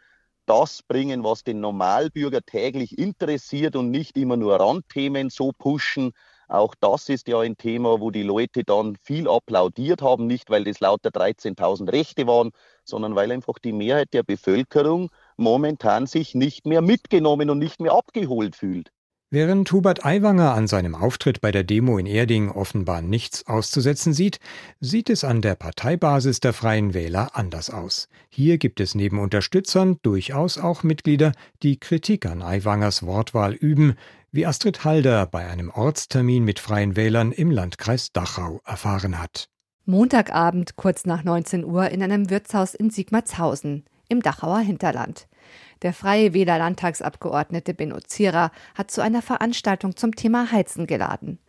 das 0.46 0.84
bringen, 0.84 1.24
was 1.24 1.44
den 1.44 1.60
Normalbürger 1.60 2.42
täglich 2.42 2.98
interessiert 2.98 3.76
und 3.76 3.90
nicht 3.90 4.16
immer 4.18 4.38
nur 4.38 4.60
Randthemen 4.60 5.30
so 5.30 5.52
pushen, 5.58 6.12
auch 6.48 6.76
das 6.80 7.10
ist 7.10 7.28
ja 7.28 7.40
ein 7.40 7.58
Thema, 7.58 8.00
wo 8.00 8.12
die 8.12 8.24
Leute 8.24 8.64
dann 8.64 8.98
viel 9.02 9.28
applaudiert 9.28 10.02
haben, 10.02 10.28
nicht 10.28 10.50
weil 10.50 10.64
das 10.64 10.80
lauter 10.80 11.10
13.000 11.10 11.92
Rechte 11.92 12.28
waren, 12.28 12.52
sondern 12.84 13.16
weil 13.16 13.32
einfach 13.32 13.60
die 13.60 13.74
Mehrheit 13.74 14.14
der 14.14 14.24
Bevölkerung 14.24 15.10
momentan 15.38 16.08
sich 16.08 16.36
nicht 16.36 16.66
mehr 16.66 16.82
mitgenommen 16.82 17.50
und 17.50 17.60
nicht 17.60 17.80
mehr 17.80 17.94
abgeholt 17.94 18.56
fühlt. 18.56 18.92
Während 19.32 19.72
Hubert 19.72 20.06
Aiwanger 20.06 20.54
an 20.54 20.68
seinem 20.68 20.94
Auftritt 20.94 21.42
bei 21.42 21.52
der 21.52 21.64
Demo 21.64 21.98
in 21.98 22.06
Erding 22.06 22.52
offenbar 22.52 23.02
nichts 23.02 23.48
auszusetzen 23.48 24.14
sieht, 24.14 24.40
sieht 24.80 25.10
es 25.10 25.24
an 25.24 25.42
der 25.42 25.56
Parteibasis 25.56 26.40
der 26.40 26.54
Freien 26.54 26.94
Wähler 26.94 27.32
anders 27.34 27.72
aus. 27.72 28.08
Hier 28.30 28.60
gibt 28.60 28.80
es 28.80 28.94
neben 28.94 29.20
Unterstützern 29.20 29.98
durchaus 30.04 30.60
auch 30.60 30.84
Mitglieder, 30.84 31.32
die 31.64 31.80
Kritik 31.80 32.28
an 32.28 32.44
Aiwangers 32.44 33.04
Wortwahl 33.06 33.54
üben, 33.54 33.96
wie 34.36 34.46
Astrid 34.46 34.84
Halder 34.84 35.26
bei 35.28 35.48
einem 35.48 35.70
Ortstermin 35.70 36.44
mit 36.44 36.60
Freien 36.60 36.98
Wählern 36.98 37.32
im 37.32 37.52
Landkreis 37.52 38.12
Dachau 38.12 38.60
erfahren 38.66 39.18
hat. 39.18 39.48
Montagabend 39.86 40.76
kurz 40.76 41.06
nach 41.06 41.24
19 41.24 41.64
Uhr 41.64 41.90
in 41.90 42.04
einem 42.04 42.30
Wirtshaus 42.30 42.74
in 42.74 42.90
Sigmarshausen 42.90 43.86
im 44.10 44.22
Dachauer 44.22 44.60
Hinterland. 44.60 45.30
Der 45.84 45.94
Freie 45.94 46.34
Wähler 46.34 46.58
Landtagsabgeordnete 46.58 47.74
Benno 47.74 48.02
Zierer 48.02 48.52
hat 48.74 48.92
zu 48.92 49.00
einer 49.00 49.22
Veranstaltung 49.22 49.96
zum 49.96 50.14
Thema 50.16 50.52
Heizen 50.52 50.86
geladen. 50.86 51.40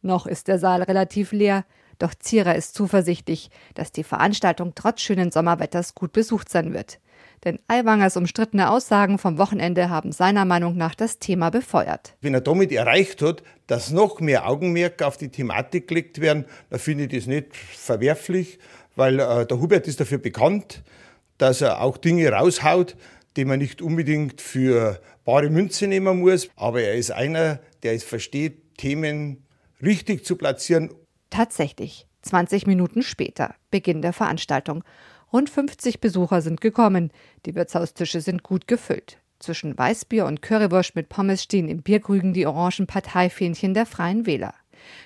Noch 0.00 0.26
ist 0.26 0.48
der 0.48 0.58
Saal 0.58 0.82
relativ 0.82 1.30
leer, 1.30 1.64
doch 2.00 2.12
Zierer 2.12 2.56
ist 2.56 2.74
zuversichtlich, 2.74 3.50
dass 3.74 3.92
die 3.92 4.02
Veranstaltung 4.02 4.72
trotz 4.74 5.00
schönen 5.00 5.30
Sommerwetters 5.30 5.94
gut 5.94 6.12
besucht 6.12 6.48
sein 6.48 6.74
wird. 6.74 6.98
Denn 7.44 7.58
Aiwangers 7.66 8.16
umstrittene 8.16 8.70
Aussagen 8.70 9.18
vom 9.18 9.36
Wochenende 9.36 9.90
haben 9.90 10.12
seiner 10.12 10.44
Meinung 10.44 10.76
nach 10.76 10.94
das 10.94 11.18
Thema 11.18 11.50
befeuert. 11.50 12.14
Wenn 12.20 12.34
er 12.34 12.40
damit 12.40 12.70
erreicht 12.70 13.20
hat, 13.20 13.42
dass 13.66 13.90
noch 13.90 14.20
mehr 14.20 14.48
Augenmerk 14.48 15.02
auf 15.02 15.16
die 15.16 15.28
Thematik 15.28 15.88
gelegt 15.88 16.20
werden, 16.20 16.44
dann 16.70 16.78
finde 16.78 17.04
ich 17.04 17.10
das 17.10 17.26
nicht 17.26 17.56
verwerflich, 17.56 18.58
weil 18.94 19.18
äh, 19.18 19.46
der 19.46 19.60
Hubert 19.60 19.88
ist 19.88 19.98
dafür 19.98 20.18
bekannt, 20.18 20.82
dass 21.38 21.60
er 21.60 21.80
auch 21.80 21.96
Dinge 21.96 22.30
raushaut, 22.30 22.96
die 23.36 23.44
man 23.44 23.58
nicht 23.58 23.82
unbedingt 23.82 24.40
für 24.40 25.00
bare 25.24 25.50
Münze 25.50 25.86
nehmen 25.86 26.20
muss. 26.20 26.48
Aber 26.54 26.82
er 26.82 26.94
ist 26.94 27.10
einer, 27.10 27.58
der 27.82 27.94
es 27.94 28.04
versteht, 28.04 28.76
Themen 28.76 29.44
richtig 29.82 30.24
zu 30.24 30.36
platzieren. 30.36 30.90
Tatsächlich. 31.30 32.06
20 32.22 32.68
Minuten 32.68 33.02
später, 33.02 33.56
Beginn 33.72 34.00
der 34.00 34.12
Veranstaltung. 34.12 34.84
Rund 35.32 35.48
50 35.48 36.00
Besucher 36.00 36.42
sind 36.42 36.60
gekommen. 36.60 37.10
Die 37.46 37.54
Wirtshaustische 37.54 38.20
sind 38.20 38.42
gut 38.42 38.68
gefüllt. 38.68 39.18
Zwischen 39.38 39.76
Weißbier 39.76 40.26
und 40.26 40.42
Currywurst 40.42 40.94
mit 40.94 41.08
Pommes 41.08 41.42
stehen 41.42 41.68
im 41.68 41.82
Bierkrügen 41.82 42.34
die 42.34 42.46
orangen 42.46 42.86
Parteifähnchen 42.86 43.72
der 43.72 43.86
Freien 43.86 44.26
Wähler. 44.26 44.52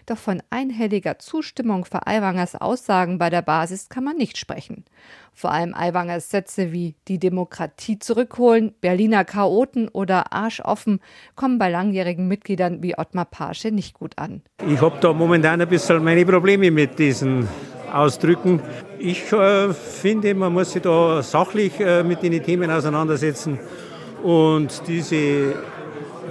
Doch 0.06 0.18
von 0.18 0.42
einhelliger 0.50 1.18
Zustimmung 1.18 1.84
für 1.84 2.06
Aiwangers 2.06 2.56
Aussagen 2.56 3.18
bei 3.18 3.30
der 3.30 3.42
Basis 3.42 3.88
kann 3.88 4.04
man 4.04 4.16
nicht 4.16 4.36
sprechen. 4.36 4.84
Vor 5.32 5.52
allem 5.52 5.74
Aiwangers 5.74 6.30
Sätze 6.30 6.72
wie 6.72 6.94
die 7.08 7.18
Demokratie 7.18 7.98
zurückholen, 7.98 8.74
Berliner 8.80 9.24
Chaoten 9.24 9.88
oder 9.88 10.32
Arsch 10.32 10.60
offen 10.60 11.00
kommen 11.34 11.58
bei 11.58 11.70
langjährigen 11.70 12.26
Mitgliedern 12.26 12.82
wie 12.82 12.98
Ottmar 12.98 13.26
Pasche 13.26 13.70
nicht 13.70 13.94
gut 13.94 14.18
an. 14.18 14.42
Ich 14.66 14.80
habe 14.80 14.98
da 15.00 15.12
momentan 15.12 15.60
ein 15.60 15.68
bisschen 15.68 16.02
meine 16.02 16.24
Probleme 16.24 16.70
mit 16.70 16.98
diesen 16.98 17.46
Ausdrücken. 17.98 18.60
Ich 18.98 19.32
äh, 19.32 19.72
finde, 19.72 20.34
man 20.34 20.52
muss 20.52 20.72
sich 20.72 20.82
da 20.82 21.22
sachlich 21.22 21.78
äh, 21.80 22.02
mit 22.02 22.22
den 22.22 22.42
Themen 22.42 22.70
auseinandersetzen 22.70 23.58
und 24.22 24.82
diese 24.86 25.54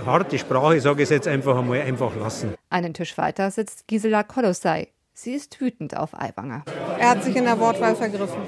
harte 0.05 0.37
Sprache, 0.37 0.79
sage 0.79 1.03
ich 1.03 1.09
jetzt 1.09 1.27
einfach 1.27 1.57
einmal, 1.57 1.81
einfach 1.81 2.15
lassen. 2.15 2.53
Einen 2.69 2.93
Tisch 2.93 3.17
weiter 3.17 3.51
sitzt 3.51 3.87
Gisela 3.87 4.23
Kolossai. 4.23 4.89
Sie 5.13 5.33
ist 5.33 5.59
wütend 5.61 5.95
auf 5.95 6.13
Aiwanger. 6.13 6.63
Er 6.99 7.11
hat 7.11 7.23
sich 7.23 7.35
in 7.35 7.45
der 7.45 7.57
Wortwahl 7.59 7.95
vergriffen. 7.95 8.41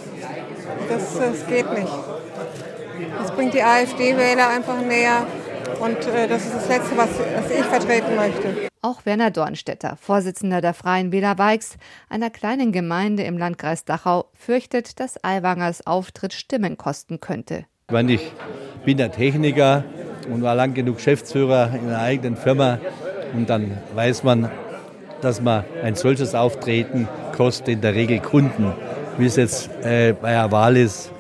Das, 0.90 1.18
das 1.18 1.48
geht 1.48 1.72
nicht. 1.72 1.94
Das 3.18 3.32
bringt 3.32 3.54
die 3.54 3.64
AfD-Wähler 3.64 4.50
einfach 4.50 4.82
näher. 4.82 5.26
Und 5.80 5.98
äh, 6.08 6.28
das 6.28 6.46
ist 6.46 6.56
das 6.56 6.68
Letzte, 6.70 6.98
was, 6.98 7.10
was 7.10 7.52
ich 7.52 7.66
vertreten 7.66 8.16
möchte. 8.16 8.70
Auch 8.82 9.06
Werner 9.06 9.32
Dornstetter, 9.32 9.98
Vorsitzender 10.00 10.62
der 10.62 10.74
Freien 10.74 11.12
Wähler 11.12 11.38
Weix, 11.38 11.78
einer 12.10 12.30
kleinen 12.30 12.72
Gemeinde 12.72 13.24
im 13.24 13.38
Landkreis 13.38 13.86
Dachau, 13.86 14.26
fürchtet, 14.34 15.00
dass 15.00 15.24
Aiwangers 15.24 15.86
Auftritt 15.86 16.34
Stimmen 16.34 16.78
kosten 16.78 17.20
könnte. 17.20 17.66
Ich 18.08 18.32
bin 18.86 18.98
der 18.98 19.12
Techniker 19.12 19.84
und 20.32 20.42
war 20.44 20.56
lang 20.56 20.74
genug 20.74 20.98
Geschäftsführer 20.98 21.72
in 21.74 21.88
einer 21.88 22.00
eigenen 22.00 22.38
Firma. 22.38 22.80
Und 23.34 23.50
dann 23.50 23.78
weiß 23.96 24.24
man, 24.24 24.50
dass 25.22 25.42
man 25.42 25.64
ein 25.84 25.96
solches 25.96 26.36
Auftreten 26.36 27.08
kostet 27.36 27.68
in 27.70 27.82
der 27.82 27.96
Regel 27.96 28.20
Kunden. 28.20 28.74
Wie 29.18 29.26
es 29.26 29.36
jetzt 29.36 29.70
äh, 29.84 30.14
bei 30.14 30.32
der 30.32 30.52
Wahl 30.52 30.78
ist, 30.78 31.12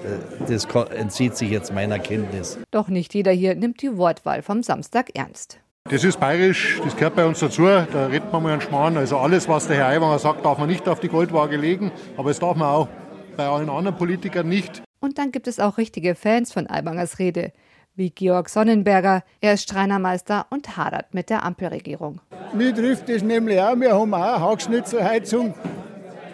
äh, 0.48 0.52
das 0.52 0.66
entzieht 0.92 1.36
sich 1.36 1.50
jetzt 1.50 1.74
meiner 1.74 1.98
Kenntnis. 1.98 2.60
Doch 2.70 2.90
nicht 2.90 3.16
jeder 3.16 3.32
hier 3.32 3.56
nimmt 3.56 3.82
die 3.82 3.98
Wortwahl 3.98 4.44
vom 4.44 4.62
Samstag 4.62 5.16
ernst. 5.16 5.60
Das 5.90 6.04
ist 6.04 6.20
bayerisch, 6.20 6.80
das 6.84 6.96
gehört 6.96 7.16
bei 7.16 7.26
uns 7.26 7.40
dazu, 7.40 7.64
da 7.64 8.06
redet 8.08 8.32
man 8.32 8.44
mal 8.44 8.52
einen 8.52 8.62
Schmarrn. 8.62 8.98
Also 8.98 9.18
alles, 9.18 9.50
was 9.50 9.68
der 9.68 9.78
Herr 9.78 9.88
Aiwanger 9.88 10.20
sagt, 10.20 10.46
darf 10.46 10.60
man 10.60 10.70
nicht 10.70 10.88
auf 10.88 11.00
die 11.00 11.08
Goldwaage 11.08 11.58
legen, 11.58 11.92
aber 12.18 12.30
es 12.30 12.38
darf 12.38 12.56
man 12.56 12.68
auch 12.68 12.88
bei 13.36 13.48
allen 13.48 13.70
anderen 13.70 13.98
Politikern 13.98 14.48
nicht. 14.48 14.84
Und 15.00 15.18
dann 15.18 15.32
gibt 15.32 15.48
es 15.48 15.60
auch 15.60 15.80
richtige 15.80 16.14
Fans 16.14 16.54
von 16.54 16.68
Aibangers 16.68 17.18
Rede, 17.18 17.52
wie 17.96 18.12
Georg 18.12 18.50
Sonnenberger. 18.50 19.24
Er 19.42 19.54
ist 19.54 19.70
Schreinermeister 19.70 20.46
und 20.52 20.78
hadert 20.78 21.16
mit 21.16 21.32
der 21.32 21.44
Ampelregierung. 21.44 22.22
Mir 22.54 22.76
trifft 22.76 23.10
das 23.10 23.24
nämlich 23.24 23.60
auch, 23.60 23.76
wir 23.76 23.94
haben 23.94 24.14
auch 24.14 24.36
eine 24.36 24.42
Hackschnitzelheizung. 24.42 25.56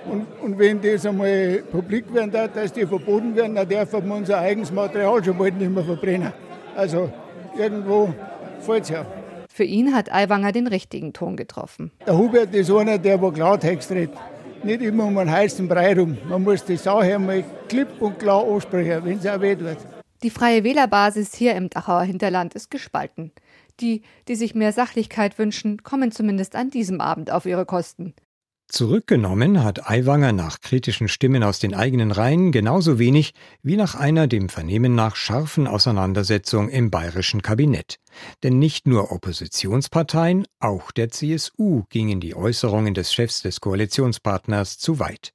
Und, 0.05 0.27
und, 0.41 0.60
wenn 0.60 0.81
das 0.81 1.05
einmal 1.05 1.63
publik 1.72 2.13
werden 2.13 2.31
darf, 2.31 2.51
dass 2.53 2.74
die 2.74 2.86
verboten 2.86 3.36
werden, 3.36 3.55
dann 3.55 3.67
dürfen 3.67 4.07
wir 4.07 4.15
unser 4.15 4.39
eigenes 4.39 4.72
Material 4.72 5.24
schon 5.24 5.38
bald 5.38 5.57
nicht 5.57 5.72
mehr 5.72 5.83
verbrennen. 5.83 6.33
Also 6.75 7.10
irgendwo 7.57 8.13
fällt 8.60 8.83
es 8.83 8.89
ja. 8.89 9.05
Für 9.48 9.63
ihn 9.63 9.93
hat 9.93 10.12
Aiwanger 10.12 10.51
den 10.51 10.67
richtigen 10.67 11.13
Ton 11.13 11.38
getroffen. 11.38 11.91
Der 12.07 12.17
Hubert 12.17 12.53
ist 12.55 12.72
einer, 12.72 12.98
der 12.98 13.22
wo 13.22 13.31
Klartext 13.31 13.91
redet. 13.91 14.17
Nicht 14.63 14.81
immer 14.81 15.05
um 15.05 15.17
einen 15.17 15.29
heißen 15.29 15.67
Brei 15.67 15.93
rum. 15.93 16.17
Man 16.27 16.43
muss 16.43 16.65
die 16.65 16.77
Sache 16.77 17.15
einmal 17.15 17.43
klipp 17.69 18.01
und 18.01 18.17
klar 18.17 18.43
ansprechen, 18.50 19.05
wenn 19.05 19.17
es 19.17 19.27
auch 19.27 19.39
weh 19.41 19.55
tut. 19.55 19.77
Die 20.24 20.29
Freie 20.29 20.63
Wählerbasis 20.63 21.36
hier 21.36 21.53
im 21.55 21.69
Dachauer 21.69 22.03
Hinterland 22.03 22.55
ist 22.55 22.72
gespalten. 22.72 23.31
Die, 23.79 24.03
die 24.27 24.36
sich 24.36 24.55
mehr 24.55 24.72
Sachlichkeit 24.72 25.38
wünschen, 25.38 25.83
kommen 25.83 26.12
zumindest 26.12 26.55
an 26.55 26.69
diesem 26.69 27.01
Abend 27.01 27.29
auf 27.29 27.45
ihre 27.45 27.65
Kosten. 27.65 28.13
Zurückgenommen 28.74 29.63
hat 29.63 29.88
Aiwanger 29.88 30.32
nach 30.32 30.60
kritischen 30.60 31.08
Stimmen 31.08 31.44
aus 31.44 31.60
den 31.60 31.75
eigenen 31.75 32.10
Reihen 32.10 32.51
genauso 32.51 32.98
wenig 32.98 33.36
wie 33.62 33.75
nach 33.75 33.94
einer 33.94 34.25
dem 34.25 34.50
Vernehmen 34.50 34.96
nach 34.96 35.15
scharfen 35.15 35.68
Auseinandersetzung 35.68 36.70
im 36.70 36.89
bayerischen 36.89 37.44
Kabinett. 37.44 38.00
Denn 38.42 38.58
nicht 38.58 38.88
nur 38.88 39.12
Oppositionsparteien, 39.12 40.48
auch 40.60 40.89
der 40.89 41.10
CSU 41.10 41.84
gingen 41.92 42.20
die 42.20 42.36
Äußerungen 42.36 42.96
des 42.96 43.13
Chefs 43.13 43.44
des 43.44 43.62
Koalitionspartners 43.62 44.80
zu 44.80 44.98
weit. 44.98 45.34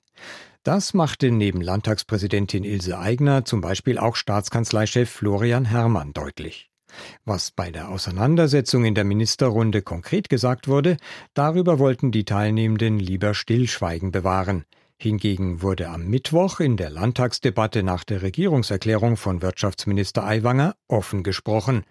Das 0.64 0.92
machte 0.92 1.30
neben 1.30 1.60
Landtagspräsidentin 1.60 2.64
Ilse 2.64 2.98
Aigner 2.98 3.44
zum 3.44 3.60
Beispiel 3.60 3.98
auch 3.98 4.16
Staatskanzleichef 4.16 5.08
Florian 5.08 5.64
Herrmann 5.64 6.12
deutlich. 6.12 6.67
Was 7.24 7.50
bei 7.50 7.70
der 7.70 7.88
Auseinandersetzung 7.88 8.84
in 8.84 8.94
der 8.94 9.04
Ministerrunde 9.04 9.82
konkret 9.82 10.28
gesagt 10.28 10.68
wurde, 10.68 10.96
darüber 11.34 11.78
wollten 11.78 12.12
die 12.12 12.24
Teilnehmenden 12.24 12.98
lieber 12.98 13.34
Stillschweigen 13.34 14.10
bewahren. 14.10 14.64
Hingegen 15.00 15.62
wurde 15.62 15.90
am 15.90 16.08
Mittwoch 16.08 16.58
in 16.58 16.76
der 16.76 16.90
Landtagsdebatte 16.90 17.84
nach 17.84 18.02
der 18.02 18.22
Regierungserklärung 18.22 19.16
von 19.16 19.42
Wirtschaftsminister 19.42 20.24
Aiwanger 20.24 20.74
offen 20.88 21.22
gesprochen. 21.22 21.84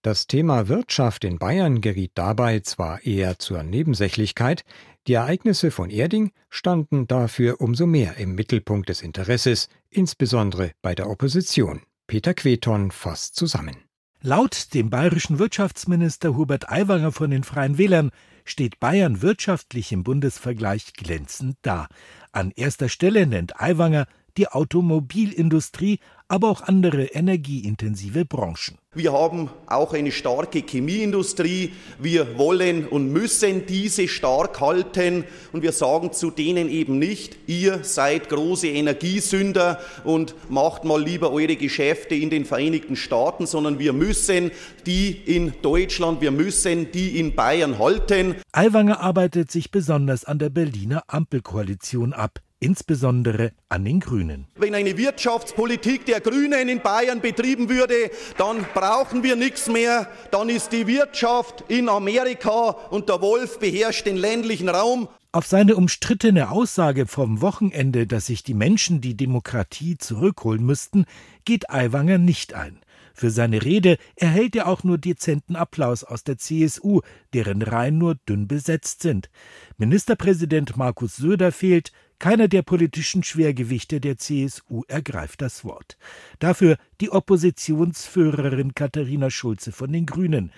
Das 0.00 0.26
Thema 0.26 0.66
Wirtschaft 0.68 1.24
in 1.24 1.38
Bayern 1.38 1.82
geriet 1.82 2.12
dabei 2.14 2.60
zwar 2.60 3.04
eher 3.04 3.38
zur 3.38 3.62
Nebensächlichkeit, 3.62 4.64
die 5.06 5.12
Ereignisse 5.12 5.70
von 5.70 5.90
Erding 5.90 6.32
standen 6.48 7.06
dafür 7.06 7.60
umso 7.60 7.84
mehr 7.84 8.16
im 8.16 8.34
Mittelpunkt 8.34 8.88
des 8.88 9.02
Interesses, 9.02 9.68
insbesondere 9.90 10.72
bei 10.80 10.94
der 10.94 11.10
Opposition. 11.10 11.82
Peter 12.06 12.32
Queton 12.32 12.90
fasst 12.90 13.36
zusammen. 13.36 13.76
Laut 14.26 14.72
dem 14.72 14.88
bayerischen 14.88 15.38
Wirtschaftsminister 15.38 16.34
Hubert 16.34 16.70
Aiwanger 16.70 17.12
von 17.12 17.30
den 17.30 17.44
Freien 17.44 17.76
Wählern 17.76 18.10
steht 18.46 18.80
Bayern 18.80 19.20
wirtschaftlich 19.20 19.92
im 19.92 20.02
Bundesvergleich 20.02 20.94
glänzend 20.94 21.58
da. 21.60 21.88
An 22.32 22.50
erster 22.56 22.88
Stelle 22.88 23.26
nennt 23.26 23.60
Aiwanger 23.60 24.06
die 24.38 24.48
Automobilindustrie, 24.48 26.00
aber 26.28 26.48
auch 26.48 26.62
andere 26.62 27.04
energieintensive 27.04 28.24
Branchen. 28.24 28.78
Wir 28.94 29.12
haben 29.12 29.50
auch 29.66 29.92
eine 29.92 30.12
starke 30.12 30.60
Chemieindustrie. 30.60 31.72
Wir 31.98 32.38
wollen 32.38 32.86
und 32.86 33.12
müssen 33.12 33.66
diese 33.66 34.06
stark 34.06 34.60
halten. 34.60 35.24
Und 35.52 35.62
wir 35.62 35.72
sagen 35.72 36.12
zu 36.12 36.30
denen 36.30 36.68
eben 36.68 36.98
nicht, 36.98 37.36
ihr 37.48 37.82
seid 37.82 38.28
große 38.28 38.68
Energiesünder 38.68 39.80
und 40.04 40.36
macht 40.48 40.84
mal 40.84 41.02
lieber 41.02 41.32
eure 41.32 41.56
Geschäfte 41.56 42.14
in 42.14 42.30
den 42.30 42.44
Vereinigten 42.44 42.94
Staaten, 42.94 43.46
sondern 43.46 43.80
wir 43.80 43.92
müssen 43.92 44.52
die 44.86 45.10
in 45.10 45.54
Deutschland, 45.60 46.20
wir 46.20 46.30
müssen 46.30 46.92
die 46.92 47.18
in 47.18 47.34
Bayern 47.34 47.78
halten. 47.80 48.36
Aiwanger 48.52 49.00
arbeitet 49.00 49.50
sich 49.50 49.72
besonders 49.72 50.24
an 50.24 50.38
der 50.38 50.50
Berliner 50.50 51.02
Ampelkoalition 51.08 52.12
ab 52.12 52.43
insbesondere 52.60 53.52
an 53.68 53.84
den 53.84 54.00
Grünen. 54.00 54.46
Wenn 54.56 54.74
eine 54.74 54.96
Wirtschaftspolitik 54.96 56.06
der 56.06 56.20
Grünen 56.20 56.68
in 56.68 56.80
Bayern 56.80 57.20
betrieben 57.20 57.68
würde, 57.68 58.10
dann 58.38 58.64
brauchen 58.74 59.22
wir 59.22 59.36
nichts 59.36 59.68
mehr. 59.68 60.08
Dann 60.30 60.48
ist 60.48 60.72
die 60.72 60.86
Wirtschaft 60.86 61.64
in 61.68 61.88
Amerika 61.88 62.70
und 62.90 63.08
der 63.08 63.20
Wolf 63.20 63.58
beherrscht 63.58 64.06
den 64.06 64.16
ländlichen 64.16 64.68
Raum. 64.68 65.08
Auf 65.32 65.46
seine 65.46 65.74
umstrittene 65.74 66.50
Aussage 66.50 67.06
vom 67.06 67.40
Wochenende, 67.40 68.06
dass 68.06 68.26
sich 68.26 68.44
die 68.44 68.54
Menschen 68.54 69.00
die 69.00 69.16
Demokratie 69.16 69.98
zurückholen 69.98 70.64
müssten, 70.64 71.06
geht 71.44 71.70
Aiwanger 71.70 72.18
nicht 72.18 72.54
ein. 72.54 72.78
Für 73.16 73.30
seine 73.30 73.64
Rede 73.64 73.96
erhält 74.16 74.56
er 74.56 74.66
auch 74.66 74.82
nur 74.82 74.98
dezenten 74.98 75.54
Applaus 75.54 76.02
aus 76.02 76.24
der 76.24 76.36
CSU, 76.36 77.00
deren 77.32 77.62
Reihen 77.62 77.96
nur 77.96 78.16
dünn 78.28 78.48
besetzt 78.48 79.02
sind. 79.02 79.30
Ministerpräsident 79.76 80.76
Markus 80.76 81.16
Söder 81.16 81.52
fehlt, 81.52 81.92
Keiner 82.18 82.48
der 82.48 82.62
politischen 82.62 83.22
Schwergewichte 83.22 84.00
der 84.00 84.16
CSU 84.16 84.82
ergreift 84.88 85.42
das 85.42 85.64
Wort. 85.64 85.96
Dafür 86.38 86.76
die 87.00 87.10
Oppositionsführerin 87.10 88.74
Katharina 88.74 89.30
Schulze 89.30 89.72
von 89.72 89.92
den 89.92 90.06
Grünen. 90.06 90.52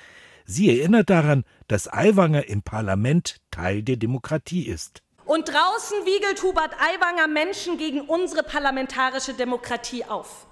Sie 0.45 0.69
erinnert 0.69 1.11
daran, 1.11 1.45
dass 1.67 1.93
Aiwanger 1.93 2.49
im 2.49 2.63
Parlament 2.63 3.41
Teil 3.51 3.83
der 3.83 3.97
Demokratie 3.97 4.67
ist. 4.67 5.03
Und 5.25 5.49
draußen 5.49 6.07
wiegelt 6.07 6.41
Hubert 6.45 6.75
Aiwanger 6.79 7.27
Menschen 7.27 7.79
gegen 7.79 8.03
unsere 8.03 8.45
parlamentarische 8.45 9.35
Demokratie 9.35 10.05
auf. 10.05 10.47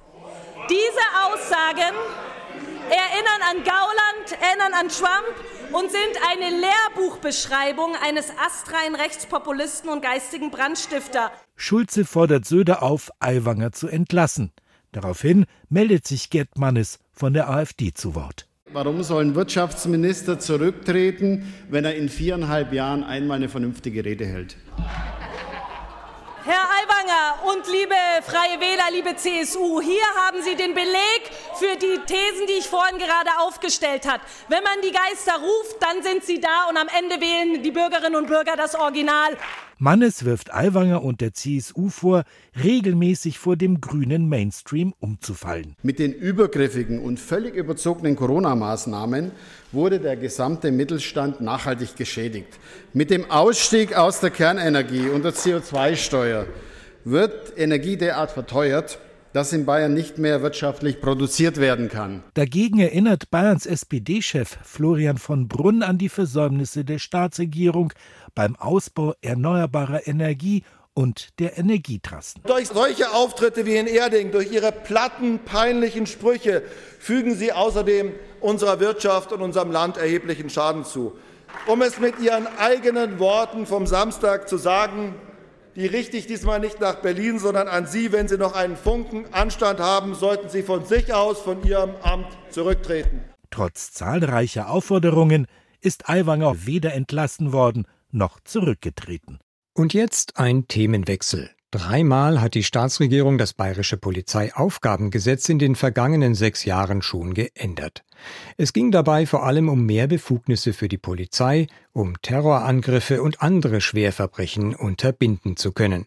Diese 0.69 1.05
Aussagen 1.27 1.95
erinnern 2.91 3.43
an 3.51 3.57
Gauland, 3.65 4.43
erinnern 4.43 4.73
an 4.75 4.89
Trump 4.89 5.73
und 5.73 5.91
sind 5.91 6.01
eine 6.31 6.57
Lehrbuchbeschreibung 6.61 7.95
eines 8.03 8.31
astreinen 8.31 8.95
Rechtspopulisten 8.95 9.91
und 9.91 10.03
geistigen 10.03 10.51
Brandstifter. 10.51 11.33
Schulze 11.57 12.05
fordert 12.05 12.45
Söder 12.45 12.83
auf, 12.83 13.11
Aiwanger 13.21 13.73
zu 13.73 13.89
entlassen. 13.89 14.53
Daraufhin 14.93 15.47
meldet 15.69 16.07
sich 16.07 16.31
Gerd 16.31 16.57
Mannes 16.57 16.99
von 17.13 17.33
der 17.33 17.51
AfD 17.51 17.93
zu 17.93 18.15
Wort. 18.15 18.47
Warum 18.73 19.03
soll 19.03 19.25
ein 19.25 19.35
Wirtschaftsminister 19.35 20.39
zurücktreten, 20.39 21.53
wenn 21.69 21.85
er 21.85 21.95
in 21.95 22.09
viereinhalb 22.09 22.73
Jahren 22.73 23.05
einmal 23.05 23.37
eine 23.37 23.49
vernünftige 23.49 24.05
Rede 24.05 24.27
hält? 24.27 24.57
Herr 26.47 26.61
Aiwanger 26.61 27.55
und 27.55 27.67
liebe 27.69 27.95
Freie 28.23 28.61
Wähler, 28.61 28.91
liebe 28.93 29.17
CSU, 29.17 29.81
hier 29.81 30.05
haben 30.27 30.43
Sie 30.43 30.55
den 30.55 30.75
Beleg 30.75 31.31
für 31.55 31.75
die 31.77 31.99
Thesen, 32.05 32.47
die 32.47 32.59
ich 32.59 32.69
vorhin 32.69 32.99
gerade 32.99 33.31
aufgestellt 33.39 34.07
habe. 34.07 34.23
Wenn 34.49 34.63
man 34.63 34.83
die 34.83 34.93
Geister 34.93 35.41
ruft, 35.41 35.81
dann 35.81 36.03
sind 36.03 36.23
sie 36.23 36.41
da 36.41 36.67
und 36.69 36.77
am 36.77 36.89
Ende 36.89 37.19
wählen 37.19 37.63
die 37.63 37.71
Bürgerinnen 37.71 38.17
und 38.17 38.27
Bürger 38.27 38.57
das 38.57 38.75
Original. 38.75 39.39
Mannes 39.79 40.25
wirft 40.25 40.55
Aiwanger 40.55 41.03
und 41.03 41.21
der 41.21 41.35
CSU 41.35 41.89
vor, 41.89 42.25
regelmäßig 42.63 43.39
vor 43.39 43.57
dem 43.57 43.81
grünen 43.81 44.29
Mainstream 44.29 44.95
umzufallen. 45.01 45.77
Mit 45.83 45.99
den 45.99 46.13
übergriffigen 46.13 47.01
und 47.01 47.19
völlig 47.19 47.55
überzogenen 47.55 48.17
Corona-Maßnahmen 48.17 49.33
wurde 49.73 49.99
der 49.99 50.17
gesamte 50.17 50.71
Mittelstand 50.71 51.41
nachhaltig 51.41 51.97
geschädigt. 51.97 52.59
Mit 52.93 53.11
dem 53.11 53.31
Ausstieg 53.31 53.97
aus 53.97 54.21
der 54.21 54.31
Kernenergie 54.31 55.09
und 55.09 55.25
der 55.25 55.35
CO2-Steuer 55.35 56.47
wird 57.05 57.53
Energie 57.57 57.97
derart 57.97 58.31
verteuert, 58.31 58.99
dass 59.35 59.53
in 59.53 59.67
Bayern 59.67 59.93
nicht 59.93 60.17
mehr 60.17 60.43
wirtschaftlich 60.43 61.01
produziert 61.01 61.59
werden 61.59 61.89
kann. 61.89 62.23
Dagegen 62.35 62.79
erinnert 62.79 63.33
Bayerns 63.33 63.67
SPD-Chef 63.67 64.57
Florian 64.63 65.19
von 65.19 65.49
Brunn 65.49 65.83
an 65.83 65.99
die 65.99 66.09
Versäumnisse 66.09 66.85
der 66.85 67.01
Staatsregierung 67.01 67.93
beim 68.37 68.55
Ausbau 68.55 69.15
erneuerbarer 69.23 70.07
Energie 70.07 70.63
und 70.95 71.41
der 71.41 71.59
Energietrassen. 71.59 72.43
Durch 72.47 72.69
solche 72.69 73.13
Auftritte 73.13 73.67
wie 73.67 73.75
in 73.77 73.89
Erding, 73.89 74.31
durch 74.31 74.53
ihre 74.53 74.71
platten, 74.71 75.41
peinlichen 75.41 76.07
Sprüche 76.07 76.63
fügen 77.01 77.35
sie 77.35 77.53
außerdem 77.53 78.13
unserer 78.41 78.79
Wirtschaft 78.79 79.33
und 79.33 79.43
unserem 79.43 79.73
Land 79.73 79.97
erheblichen 79.97 80.49
Schaden 80.49 80.85
zu. 80.85 81.13
Um 81.67 81.83
es 81.83 81.99
mit 81.99 82.21
ihren 82.21 82.47
eigenen 82.59 83.19
Worten 83.19 83.67
vom 83.67 83.89
Samstag 83.89 84.49
zu 84.49 84.59
sagen, 84.59 85.17
die 85.77 85.87
richte 85.87 86.17
ich 86.17 86.27
diesmal 86.27 86.61
nicht 86.61 86.81
nach 86.81 86.97
Berlin, 86.97 87.39
sondern 87.39 87.69
an 87.69 87.87
Sie. 87.87 88.13
Wenn 88.13 88.29
Sie 88.29 88.39
noch 88.39 88.55
einen 88.55 88.77
Funken 88.77 89.27
Anstand 89.33 89.81
haben, 89.81 90.15
sollten 90.15 90.49
Sie 90.49 90.63
von 90.63 90.85
sich 90.85 91.13
aus 91.13 91.41
von 91.41 91.65
Ihrem 91.65 91.95
Amt 92.03 92.29
zurücktreten. 92.51 93.21
Trotz 93.51 93.93
zahlreicher 93.93 94.71
Aufforderungen 94.71 95.47
ist 95.81 96.09
Aiwanger 96.09 96.67
weder 96.67 96.95
entlassen 96.95 97.53
worden 97.53 97.87
noch 98.11 98.41
zurückgetreten. 98.41 99.39
Und 99.75 99.93
jetzt 99.93 100.39
ein 100.39 100.69
Themenwechsel. 100.69 101.51
Dreimal 101.75 102.41
hat 102.41 102.55
die 102.55 102.63
Staatsregierung 102.63 103.37
das 103.37 103.53
bayerische 103.53 103.97
Polizeiaufgabengesetz 103.97 105.49
in 105.49 105.59
den 105.59 105.75
vergangenen 105.75 106.37
sechs 106.37 106.65
Jahren 106.65 107.03
schon 107.03 107.35
geändert. 107.35 108.05
Es 108.57 108.73
ging 108.73 108.93
dabei 108.93 109.27
vor 109.27 109.43
allem 109.45 109.69
um 109.69 109.85
mehr 109.85 110.07
Befugnisse 110.07 110.73
für 110.73 110.87
die 110.87 110.99
Polizei, 110.99 111.67
um 111.93 112.15
Terrorangriffe 112.23 113.21
und 113.25 113.43
andere 113.43 113.81
Schwerverbrechen 113.81 114.77
unterbinden 114.77 115.57
zu 115.57 115.73
können. 115.73 116.07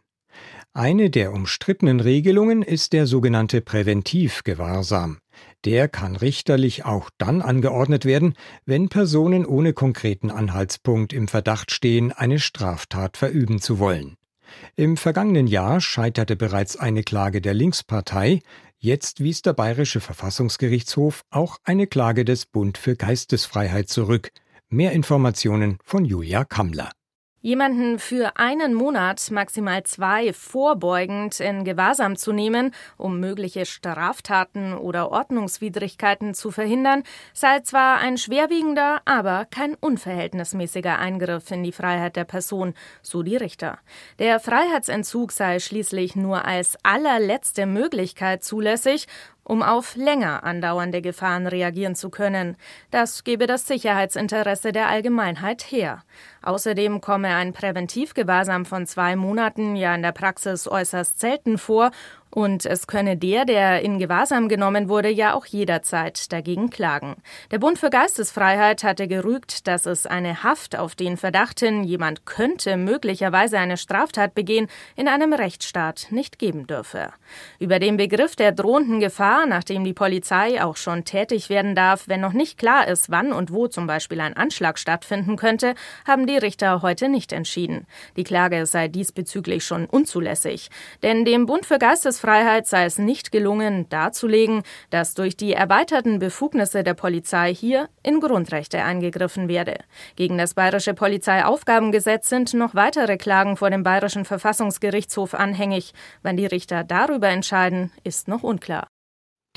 Eine 0.72 1.10
der 1.10 1.34
umstrittenen 1.34 2.00
Regelungen 2.00 2.62
ist 2.62 2.94
der 2.94 3.06
sogenannte 3.06 3.60
Präventivgewahrsam. 3.60 5.18
Der 5.66 5.90
kann 5.90 6.16
richterlich 6.16 6.86
auch 6.86 7.10
dann 7.18 7.42
angeordnet 7.42 8.06
werden, 8.06 8.36
wenn 8.66 8.88
Personen 8.88 9.46
ohne 9.46 9.74
konkreten 9.74 10.32
Anhaltspunkt 10.32 11.12
im 11.12 11.28
Verdacht 11.28 11.72
stehen, 11.72 12.14
eine 12.14 12.40
Straftat 12.40 13.18
verüben 13.18 13.60
zu 13.60 13.80
wollen. 13.80 14.16
Im 14.76 14.98
vergangenen 14.98 15.48
Jahr 15.48 15.82
scheiterte 15.82 16.36
bereits 16.36 16.76
eine 16.76 17.04
Klage 17.04 17.42
der 17.42 17.54
Linkspartei, 17.54 18.42
jetzt 18.78 19.22
wies 19.22 19.42
der 19.42 19.54
Bayerische 19.54 20.00
Verfassungsgerichtshof 20.00 21.24
auch 21.30 21.58
eine 21.64 21.88
Klage 21.88 22.26
des 22.26 22.46
Bund 22.46 22.78
für 22.78 22.96
Geistesfreiheit 22.96 23.90
zurück. 23.90 24.32
Mehr 24.70 24.92
Informationen 24.92 25.80
von 25.84 26.06
Julia 26.06 26.44
Kammler. 26.46 26.92
Jemanden 27.42 28.00
für 28.00 28.36
einen 28.38 28.74
Monat, 28.74 29.30
maximal 29.30 29.84
zwei, 29.84 30.34
vorbeugend 30.34 31.40
in 31.40 31.64
Gewahrsam 31.66 32.16
zu 32.16 32.34
nehmen, 32.34 32.74
um 32.98 33.20
mögliche 33.20 33.68
Straftaten 33.68 34.74
oder 34.74 35.12
Ordnungswidrigkeiten 35.12 36.34
zu 36.34 36.50
verhindern, 36.50 37.04
sei 37.34 37.60
zwar 37.60 38.00
ein 38.00 38.18
schwerwiegender, 38.18 39.02
aber 39.06 39.46
kein 39.46 39.76
unverhältnismäßiger 39.76 40.98
Eingriff 40.98 41.52
in 41.52 41.64
die 41.64 41.72
Freiheit 41.72 42.16
der 42.16 42.26
Person, 42.26 42.74
so 43.04 43.22
die 43.22 43.38
Richter. 43.38 43.78
Der 44.18 44.40
Freiheitsentzug 44.40 45.32
sei 45.32 45.60
schließlich 45.60 46.16
nur 46.16 46.44
als 46.44 46.76
allerletzte 46.82 47.68
Möglichkeit 47.68 48.44
zulässig 48.44 49.06
um 49.48 49.64
auf 49.64 49.96
länger 49.96 50.44
andauernde 50.44 51.02
Gefahren 51.02 51.48
reagieren 51.48 51.96
zu 51.96 52.10
können. 52.10 52.58
Das 52.92 53.24
gebe 53.24 53.48
das 53.48 53.66
Sicherheitsinteresse 53.66 54.74
der 54.74 54.90
Allgemeinheit 54.90 55.72
her. 55.72 56.04
Außerdem 56.42 57.00
komme 57.00 57.30
ein 57.30 57.54
Präventivgewahrsam 57.54 58.66
von 58.66 58.86
zwei 58.86 59.16
Monaten 59.16 59.78
ja 59.78 59.96
in 59.96 60.02
der 60.02 60.12
Praxis 60.12 60.68
äußerst 60.68 61.22
selten 61.22 61.58
vor 61.58 61.92
und 62.38 62.68
es 62.68 62.86
könne 62.86 63.18
der, 63.18 63.46
der 63.46 63.82
in 63.82 63.98
Gewahrsam 63.98 64.48
genommen 64.48 64.90
wurde, 64.90 65.10
ja 65.10 65.34
auch 65.34 65.48
jederzeit 65.48 66.32
dagegen 66.32 66.70
klagen. 66.70 67.16
Der 67.50 67.58
Bund 67.58 67.80
für 67.80 67.90
Geistesfreiheit 67.90 68.84
hatte 68.84 69.08
gerügt, 69.08 69.66
dass 69.66 69.88
es 69.88 70.06
eine 70.06 70.44
Haft 70.44 70.78
auf 70.78 70.94
den 70.94 71.18
Verdacht 71.18 71.62
hin, 71.62 71.84
jemand 71.84 72.28
könnte 72.28 72.78
möglicherweise 72.78 73.58
eine 73.58 73.76
Straftat 73.76 74.36
begehen, 74.36 74.68
in 74.96 75.08
einem 75.08 75.34
Rechtsstaat 75.34 76.10
nicht 76.12 76.38
geben 76.38 76.68
dürfe. 76.68 77.12
Über 77.58 77.80
den 77.80 77.98
Begriff 77.98 78.36
der 78.36 78.52
drohenden 78.52 79.00
Gefahr, 79.00 79.48
nachdem 79.48 79.84
die 79.84 79.94
Polizei 79.94 80.64
auch 80.64 80.78
schon 80.78 81.06
tätig 81.06 81.50
werden 81.50 81.74
darf, 81.74 82.08
wenn 82.08 82.22
noch 82.22 82.34
nicht 82.34 82.60
klar 82.60 82.88
ist, 82.88 83.10
wann 83.10 83.34
und 83.34 83.52
wo 83.52 83.68
zum 83.68 83.88
Beispiel 83.88 84.22
ein 84.22 84.38
Anschlag 84.38 84.78
stattfinden 84.78 85.38
könnte, 85.38 85.74
haben 86.08 86.28
die 86.28 86.38
Richter 86.38 86.84
heute 86.84 87.10
nicht 87.10 87.32
entschieden. 87.32 87.88
Die 88.16 88.24
Klage 88.24 88.68
sei 88.68 88.90
diesbezüglich 88.90 89.64
schon 89.64 89.88
unzulässig. 89.88 90.70
Denn 91.02 91.26
dem 91.26 91.48
Bund 91.48 91.66
für 91.66 91.80
Geistesfreiheit 91.80 92.27
Meinungsfreiheit 92.28 92.68
sei 92.68 92.84
es 92.84 92.98
nicht 92.98 93.32
gelungen, 93.32 93.88
darzulegen, 93.88 94.64
dass 94.90 95.14
durch 95.14 95.38
die 95.38 95.54
erweiterten 95.54 96.20
Befugnisse 96.20 96.84
der 96.84 96.94
Polizei 96.94 97.54
hier 97.54 97.88
in 98.04 98.20
Grundrechte 98.20 98.84
eingegriffen 98.84 99.48
werde. 99.48 99.78
Gegen 100.18 100.38
das 100.38 100.54
bayerische 100.54 100.94
Polizeiaufgabengesetz 100.94 102.28
sind 102.28 102.54
noch 102.54 102.76
weitere 102.76 103.16
Klagen 103.16 103.56
vor 103.56 103.70
dem 103.70 103.84
bayerischen 103.84 104.26
Verfassungsgerichtshof 104.26 105.34
anhängig. 105.34 105.94
Wann 106.22 106.36
die 106.36 106.46
Richter 106.46 106.84
darüber 106.84 107.30
entscheiden, 107.30 107.92
ist 108.04 108.28
noch 108.28 108.44
unklar. 108.44 108.88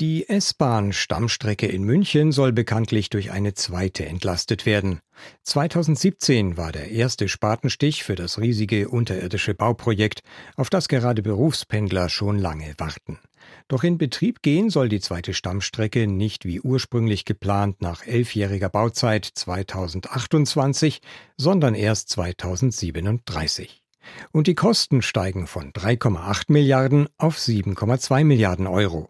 Die 0.01 0.27
S-Bahn-Stammstrecke 0.27 1.67
in 1.67 1.83
München 1.83 2.31
soll 2.31 2.51
bekanntlich 2.51 3.11
durch 3.11 3.29
eine 3.29 3.53
zweite 3.53 4.03
entlastet 4.03 4.65
werden. 4.65 4.99
2017 5.43 6.57
war 6.57 6.71
der 6.71 6.89
erste 6.89 7.27
Spatenstich 7.27 8.03
für 8.03 8.15
das 8.15 8.39
riesige 8.39 8.89
unterirdische 8.89 9.53
Bauprojekt, 9.53 10.23
auf 10.55 10.71
das 10.71 10.87
gerade 10.87 11.21
Berufspendler 11.21 12.09
schon 12.09 12.39
lange 12.39 12.73
warten. 12.79 13.19
Doch 13.67 13.83
in 13.83 13.99
Betrieb 13.99 14.41
gehen 14.41 14.71
soll 14.71 14.89
die 14.89 15.01
zweite 15.01 15.35
Stammstrecke 15.35 16.07
nicht 16.07 16.45
wie 16.45 16.59
ursprünglich 16.59 17.23
geplant 17.23 17.83
nach 17.83 18.03
elfjähriger 18.03 18.69
Bauzeit 18.69 19.29
2028, 19.31 21.01
sondern 21.37 21.75
erst 21.75 22.09
2037. 22.09 23.83
Und 24.31 24.47
die 24.47 24.55
Kosten 24.55 25.03
steigen 25.03 25.45
von 25.45 25.71
3,8 25.73 26.45
Milliarden 26.47 27.07
auf 27.19 27.37
7,2 27.37 28.23
Milliarden 28.23 28.65
Euro. 28.65 29.07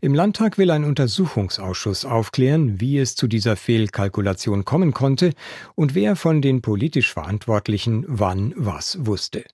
Im 0.00 0.14
Landtag 0.14 0.58
will 0.58 0.70
ein 0.70 0.84
Untersuchungsausschuss 0.84 2.04
aufklären, 2.04 2.80
wie 2.80 2.98
es 2.98 3.14
zu 3.14 3.26
dieser 3.26 3.56
Fehlkalkulation 3.56 4.64
kommen 4.64 4.92
konnte 4.92 5.32
und 5.74 5.94
wer 5.94 6.16
von 6.16 6.42
den 6.42 6.62
politisch 6.62 7.12
Verantwortlichen 7.12 8.04
wann 8.08 8.52
was 8.56 8.98
wusste. 9.06 9.44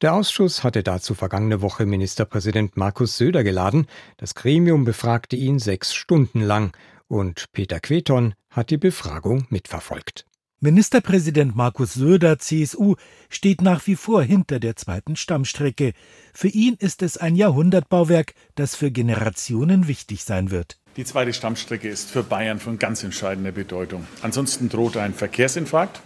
Der 0.00 0.14
Ausschuss 0.14 0.64
hatte 0.64 0.82
dazu 0.82 1.14
vergangene 1.14 1.62
Woche 1.62 1.86
Ministerpräsident 1.86 2.76
Markus 2.76 3.16
Söder 3.16 3.44
geladen. 3.44 3.86
Das 4.16 4.34
Gremium 4.34 4.84
befragte 4.84 5.36
ihn 5.36 5.58
sechs 5.58 5.94
Stunden 5.94 6.40
lang 6.40 6.76
und 7.08 7.46
Peter 7.52 7.80
Queton 7.80 8.34
hat 8.50 8.70
die 8.70 8.78
Befragung 8.78 9.46
mitverfolgt. 9.50 10.26
Ministerpräsident 10.62 11.56
Markus 11.56 11.94
Söder, 11.94 12.38
CSU, 12.38 12.96
steht 13.30 13.62
nach 13.62 13.86
wie 13.86 13.96
vor 13.96 14.22
hinter 14.22 14.60
der 14.60 14.76
zweiten 14.76 15.16
Stammstrecke. 15.16 15.94
Für 16.34 16.48
ihn 16.48 16.76
ist 16.78 17.00
es 17.00 17.16
ein 17.16 17.34
Jahrhundertbauwerk, 17.34 18.34
das 18.56 18.74
für 18.74 18.90
Generationen 18.90 19.88
wichtig 19.88 20.22
sein 20.22 20.50
wird. 20.50 20.76
Die 20.98 21.04
zweite 21.06 21.32
Stammstrecke 21.32 21.88
ist 21.88 22.10
für 22.10 22.22
Bayern 22.22 22.60
von 22.60 22.78
ganz 22.78 23.02
entscheidender 23.02 23.52
Bedeutung. 23.52 24.06
Ansonsten 24.20 24.68
droht 24.68 24.98
ein 24.98 25.14
Verkehrsinfarkt. 25.14 26.02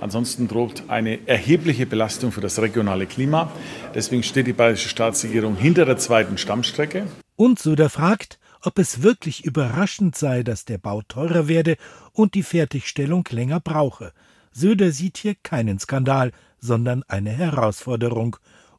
Ansonsten 0.00 0.48
droht 0.48 0.84
eine 0.88 1.28
erhebliche 1.28 1.84
Belastung 1.84 2.32
für 2.32 2.40
das 2.40 2.62
regionale 2.62 3.04
Klima. 3.04 3.52
Deswegen 3.94 4.22
steht 4.22 4.46
die 4.46 4.54
bayerische 4.54 4.88
Staatsregierung 4.88 5.54
hinter 5.54 5.84
der 5.84 5.98
zweiten 5.98 6.38
Stammstrecke. 6.38 7.06
Und 7.36 7.58
Söder 7.58 7.90
fragt, 7.90 8.37
ob 8.62 8.78
es 8.78 9.02
wirklich 9.02 9.44
überraschend 9.44 10.16
sei, 10.16 10.42
dass 10.42 10.64
der 10.64 10.78
Bau 10.78 11.02
teurer 11.02 11.48
werde 11.48 11.76
und 12.12 12.34
die 12.34 12.42
Fertigstellung 12.42 13.26
länger 13.30 13.60
brauche. 13.60 14.12
Söder 14.52 14.92
sieht 14.92 15.18
hier 15.18 15.34
keinen 15.34 15.78
Skandal, 15.78 16.32
sondern 16.58 17.02
eine 17.04 17.30
Herausforderung. 17.30 18.36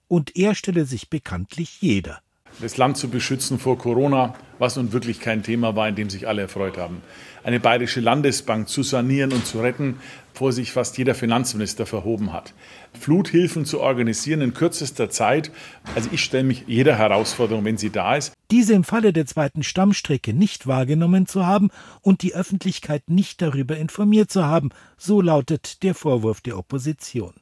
Und 0.08 0.36
er 0.36 0.56
stelle 0.56 0.86
sich 0.86 1.10
bekanntlich 1.10 1.82
jeder. 1.82 2.22
Das 2.62 2.78
Land 2.78 2.98
zu 2.98 3.10
beschützen 3.10 3.58
vor 3.58 3.78
Corona, 3.78 4.34
was 4.58 4.76
nun 4.76 4.92
wirklich 4.92 5.20
kein 5.20 5.44
Thema 5.44 5.76
war, 5.76 5.88
in 5.88 5.96
dem 5.96 6.10
sich 6.10 6.28
alle 6.28 6.42
erfreut 6.42 6.78
haben. 6.78 7.02
Eine 7.44 7.60
bayerische 7.60 8.02
Landesbank 8.02 8.68
zu 8.68 8.84
sanieren 8.84 9.32
und 9.32 9.46
zu 9.46 9.62
retten, 9.62 10.00
vor 10.34 10.52
sich 10.52 10.72
fast 10.72 10.98
jeder 10.98 11.16
Finanzminister 11.16 11.86
verhoben 11.86 12.34
hat. 12.34 12.54
Fluthilfen 13.00 13.66
zu 13.66 13.80
organisieren 13.80 14.42
in 14.42 14.54
kürzester 14.54 15.10
Zeit. 15.10 15.52
Also 15.96 16.10
ich 16.12 16.24
stelle 16.24 16.44
mich 16.44 16.66
jeder 16.68 16.98
Herausforderung, 16.98 17.66
wenn 17.66 17.78
sie 17.78 17.90
da 17.90 18.16
ist. 18.16 18.34
Diese 18.52 18.74
im 18.74 18.84
Falle 18.84 19.14
der 19.14 19.26
zweiten 19.26 19.64
Stammstrecke 19.64 20.34
nicht 20.34 20.68
wahrgenommen 20.68 21.28
zu 21.28 21.46
haben 21.46 21.70
und 22.02 22.22
die 22.22 22.36
Öffentlichkeit 22.36 23.10
nicht 23.10 23.42
darüber 23.42 23.78
informiert 23.78 24.32
zu 24.32 24.46
haben, 24.46 24.70
so 24.98 25.22
lautet 25.22 25.84
der 25.84 25.96
Vorwurf 25.96 26.42
der 26.42 26.58
Opposition. 26.58 27.34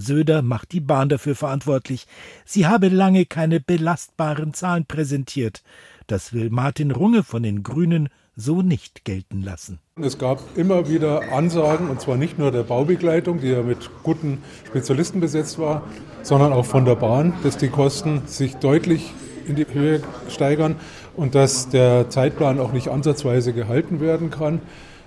Söder 0.00 0.42
macht 0.42 0.72
die 0.72 0.80
Bahn 0.80 1.08
dafür 1.08 1.34
verantwortlich. 1.34 2.06
Sie 2.44 2.66
habe 2.66 2.88
lange 2.88 3.26
keine 3.26 3.60
belastbaren 3.60 4.54
Zahlen 4.54 4.86
präsentiert. 4.86 5.62
Das 6.06 6.32
will 6.32 6.50
Martin 6.50 6.90
Runge 6.90 7.22
von 7.22 7.42
den 7.42 7.62
Grünen 7.62 8.08
so 8.36 8.62
nicht 8.62 9.04
gelten 9.04 9.42
lassen. 9.42 9.78
Es 10.00 10.18
gab 10.18 10.40
immer 10.56 10.88
wieder 10.88 11.32
Ansagen, 11.32 11.88
und 11.88 12.00
zwar 12.00 12.16
nicht 12.16 12.38
nur 12.38 12.50
der 12.50 12.62
Baubegleitung, 12.62 13.40
die 13.40 13.48
ja 13.48 13.62
mit 13.62 13.90
guten 14.02 14.38
Spezialisten 14.66 15.20
besetzt 15.20 15.58
war, 15.58 15.82
sondern 16.22 16.52
auch 16.52 16.64
von 16.64 16.84
der 16.84 16.94
Bahn, 16.94 17.34
dass 17.42 17.58
die 17.58 17.68
Kosten 17.68 18.22
sich 18.26 18.56
deutlich 18.56 19.12
in 19.46 19.56
die 19.56 19.66
Höhe 19.70 20.02
steigern 20.28 20.76
und 21.16 21.34
dass 21.34 21.68
der 21.68 22.08
Zeitplan 22.08 22.58
auch 22.60 22.72
nicht 22.72 22.88
ansatzweise 22.88 23.52
gehalten 23.52 24.00
werden 24.00 24.30
kann. 24.30 24.60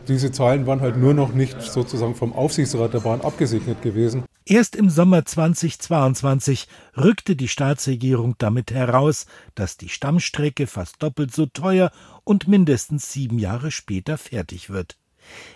Diese 0.08 0.32
Zahlen 0.32 0.68
waren 0.68 0.82
halt 0.82 0.98
nur 0.98 1.14
noch 1.14 1.34
nicht 1.34 1.62
sozusagen 1.62 2.16
vom 2.16 2.34
Aufsichtsrat 2.34 2.94
der 2.94 3.00
Bahn 3.00 3.22
abgesegnet 3.22 3.82
gewesen. 3.82 4.24
Erst 4.46 4.76
im 4.76 4.90
Sommer 4.90 5.24
2022 5.24 6.68
rückte 6.98 7.38
die 7.38 7.48
Staatsregierung 7.48 8.36
damit 8.38 8.72
heraus, 8.72 9.26
dass 9.56 9.78
die 9.78 9.88
Stammstrecke 9.88 10.68
fast 10.68 11.02
doppelt 11.02 11.34
so 11.34 11.46
teuer 11.46 11.92
und 12.26 12.50
mindestens 12.50 13.14
sieben 13.14 13.40
Jahre 13.40 13.72
später 13.72 14.18
fertig 14.18 14.70
wird. 14.70 14.98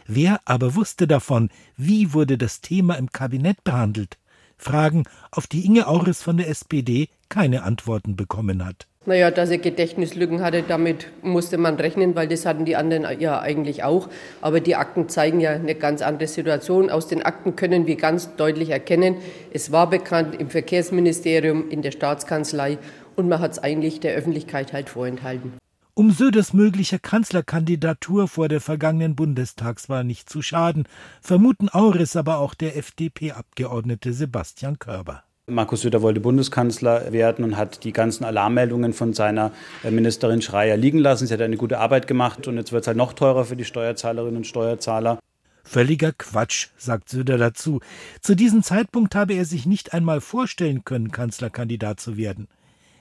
Wer 0.06 0.40
aber 0.46 0.76
wusste 0.76 1.08
davon? 1.08 1.50
Wie 1.76 2.14
wurde 2.14 2.38
das 2.38 2.62
Thema 2.62 2.96
im 2.96 3.12
Kabinett 3.12 3.66
behandelt? 3.66 4.18
Fragen, 4.58 5.04
auf 5.32 5.48
die 5.48 5.66
Inge 5.66 5.88
Auris 5.88 6.24
von 6.24 6.38
der 6.38 6.48
SPD 6.48 7.10
keine 7.28 7.64
Antworten 7.64 8.16
bekommen 8.16 8.66
hat. 8.66 8.88
Naja, 9.08 9.32
dass 9.32 9.50
er 9.50 9.58
Gedächtnislücken 9.58 10.42
hatte, 10.42 10.64
damit 10.68 11.08
musste 11.22 11.58
man 11.58 11.76
rechnen, 11.76 12.14
weil 12.18 12.28
das 12.28 12.46
hatten 12.46 12.66
die 12.66 12.76
anderen 12.76 13.08
ja 13.22 13.40
eigentlich 13.40 13.86
auch. 13.86 14.10
Aber 14.42 14.60
die 14.60 14.76
Akten 14.76 15.08
zeigen 15.08 15.40
ja 15.40 15.52
eine 15.52 15.76
ganz 15.76 16.02
andere 16.02 16.28
Situation. 16.28 16.90
Aus 16.90 17.08
den 17.08 17.24
Akten 17.24 17.56
können 17.56 17.88
wir 17.88 17.96
ganz 17.96 18.36
deutlich 18.36 18.70
erkennen, 18.70 19.16
es 19.54 19.72
war 19.72 19.90
bekannt 19.90 20.36
im 20.38 20.50
Verkehrsministerium, 20.50 21.70
in 21.70 21.82
der 21.82 21.92
Staatskanzlei 21.92 22.80
und 23.16 23.30
man 23.30 23.40
hat 23.40 23.54
es 23.54 23.60
eigentlich 23.60 24.02
der 24.02 24.14
Öffentlichkeit 24.14 24.74
halt 24.74 24.90
vorenthalten. 24.90 25.54
Um 25.94 26.12
Söders 26.12 26.52
möglicher 26.52 27.00
Kanzlerkandidatur 27.00 28.28
vor 28.28 28.50
der 28.50 28.60
vergangenen 28.60 29.16
Bundestagswahl 29.16 30.04
nicht 30.04 30.30
zu 30.30 30.42
schaden, 30.42 30.86
vermuten 31.22 31.70
Auris 31.70 32.18
aber 32.18 32.40
auch 32.40 32.54
der 32.54 32.76
FDP-Abgeordnete 32.76 34.12
Sebastian 34.12 34.80
Körber. 34.80 35.24
Markus 35.50 35.80
Söder 35.80 36.02
wollte 36.02 36.20
Bundeskanzler 36.20 37.14
werden 37.14 37.46
und 37.46 37.56
hat 37.56 37.86
die 37.86 37.94
ganzen 37.94 38.26
Alarmmeldungen 38.26 38.92
von 38.92 39.14
seiner 39.14 39.54
äh, 39.82 39.92
Ministerin 39.92 40.42
Schreier 40.42 40.76
liegen 40.76 41.00
lassen. 41.00 41.26
Sie 41.26 41.34
hat 41.34 41.40
eine 41.40 41.56
gute 41.56 41.80
Arbeit 41.80 42.06
gemacht 42.06 42.50
und 42.50 42.58
jetzt 42.58 42.74
wird 42.74 42.82
es 42.82 42.88
halt 42.88 42.98
noch 42.98 43.14
teurer 43.14 43.46
für 43.46 43.56
die 43.56 43.64
Steuerzahlerinnen 43.64 44.36
und 44.36 44.46
Steuerzahler. 44.46 45.20
Völliger 45.64 46.12
Quatsch, 46.12 46.68
sagt 46.76 47.08
Söder 47.08 47.38
dazu. 47.38 47.80
Zu 48.20 48.36
diesem 48.36 48.62
Zeitpunkt 48.62 49.16
habe 49.16 49.36
er 49.36 49.46
sich 49.46 49.66
nicht 49.66 49.94
einmal 49.94 50.20
vorstellen 50.20 50.84
können, 50.84 51.12
Kanzlerkandidat 51.12 52.02
zu 52.02 52.18
werden. 52.18 52.50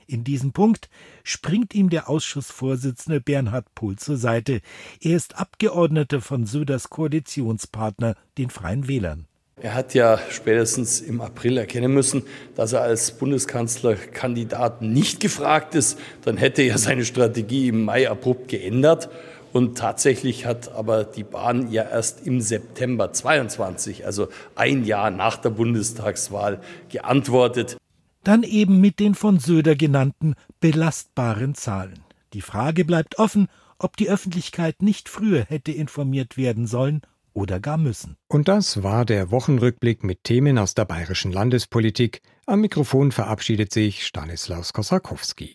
In 0.06 0.22
diesem 0.22 0.52
Punkt 0.52 0.88
springt 1.24 1.74
ihm 1.74 1.90
der 1.90 2.08
Ausschussvorsitzende 2.08 3.20
Bernhard 3.20 3.74
Pohl 3.74 3.96
zur 3.96 4.18
Seite. 4.18 4.60
Er 5.00 5.16
ist 5.16 5.36
Abgeordneter 5.36 6.20
von 6.20 6.46
Söders 6.46 6.90
Koalitionspartner, 6.90 8.14
den 8.38 8.50
Freien 8.50 8.86
Wählern. 8.86 9.26
Er 9.62 9.74
hat 9.74 9.94
ja 9.94 10.20
spätestens 10.28 11.00
im 11.00 11.22
April 11.22 11.56
erkennen 11.56 11.94
müssen, 11.94 12.24
dass 12.56 12.74
er 12.74 12.82
als 12.82 13.12
Bundeskanzlerkandidat 13.12 14.82
nicht 14.82 15.18
gefragt 15.18 15.74
ist. 15.74 15.98
Dann 16.20 16.36
hätte 16.36 16.60
er 16.60 16.76
seine 16.76 17.06
Strategie 17.06 17.68
im 17.68 17.82
Mai 17.86 18.10
abrupt 18.10 18.48
geändert. 18.48 19.08
Und 19.54 19.78
tatsächlich 19.78 20.44
hat 20.44 20.70
aber 20.72 21.04
die 21.04 21.24
Bahn 21.24 21.72
ja 21.72 21.84
erst 21.84 22.26
im 22.26 22.42
September 22.42 23.14
22, 23.14 24.04
also 24.04 24.28
ein 24.56 24.84
Jahr 24.84 25.10
nach 25.10 25.38
der 25.38 25.50
Bundestagswahl, 25.50 26.60
geantwortet. 26.90 27.78
Dann 28.24 28.42
eben 28.42 28.82
mit 28.82 29.00
den 29.00 29.14
von 29.14 29.38
Söder 29.38 29.74
genannten 29.74 30.34
belastbaren 30.60 31.54
Zahlen. 31.54 32.00
Die 32.34 32.42
Frage 32.42 32.84
bleibt 32.84 33.18
offen, 33.18 33.48
ob 33.78 33.96
die 33.96 34.10
Öffentlichkeit 34.10 34.82
nicht 34.82 35.08
früher 35.08 35.46
hätte 35.48 35.72
informiert 35.72 36.36
werden 36.36 36.66
sollen 36.66 37.00
oder 37.36 37.60
gar 37.60 37.76
müssen. 37.76 38.16
Und 38.28 38.48
das 38.48 38.82
war 38.82 39.04
der 39.04 39.30
Wochenrückblick 39.30 40.02
mit 40.02 40.24
Themen 40.24 40.58
aus 40.58 40.74
der 40.74 40.86
bayerischen 40.86 41.30
Landespolitik. 41.30 42.22
Am 42.46 42.62
Mikrofon 42.62 43.12
verabschiedet 43.12 43.72
sich 43.72 44.06
Stanislaus 44.06 44.72
Kosakowski. 44.72 45.54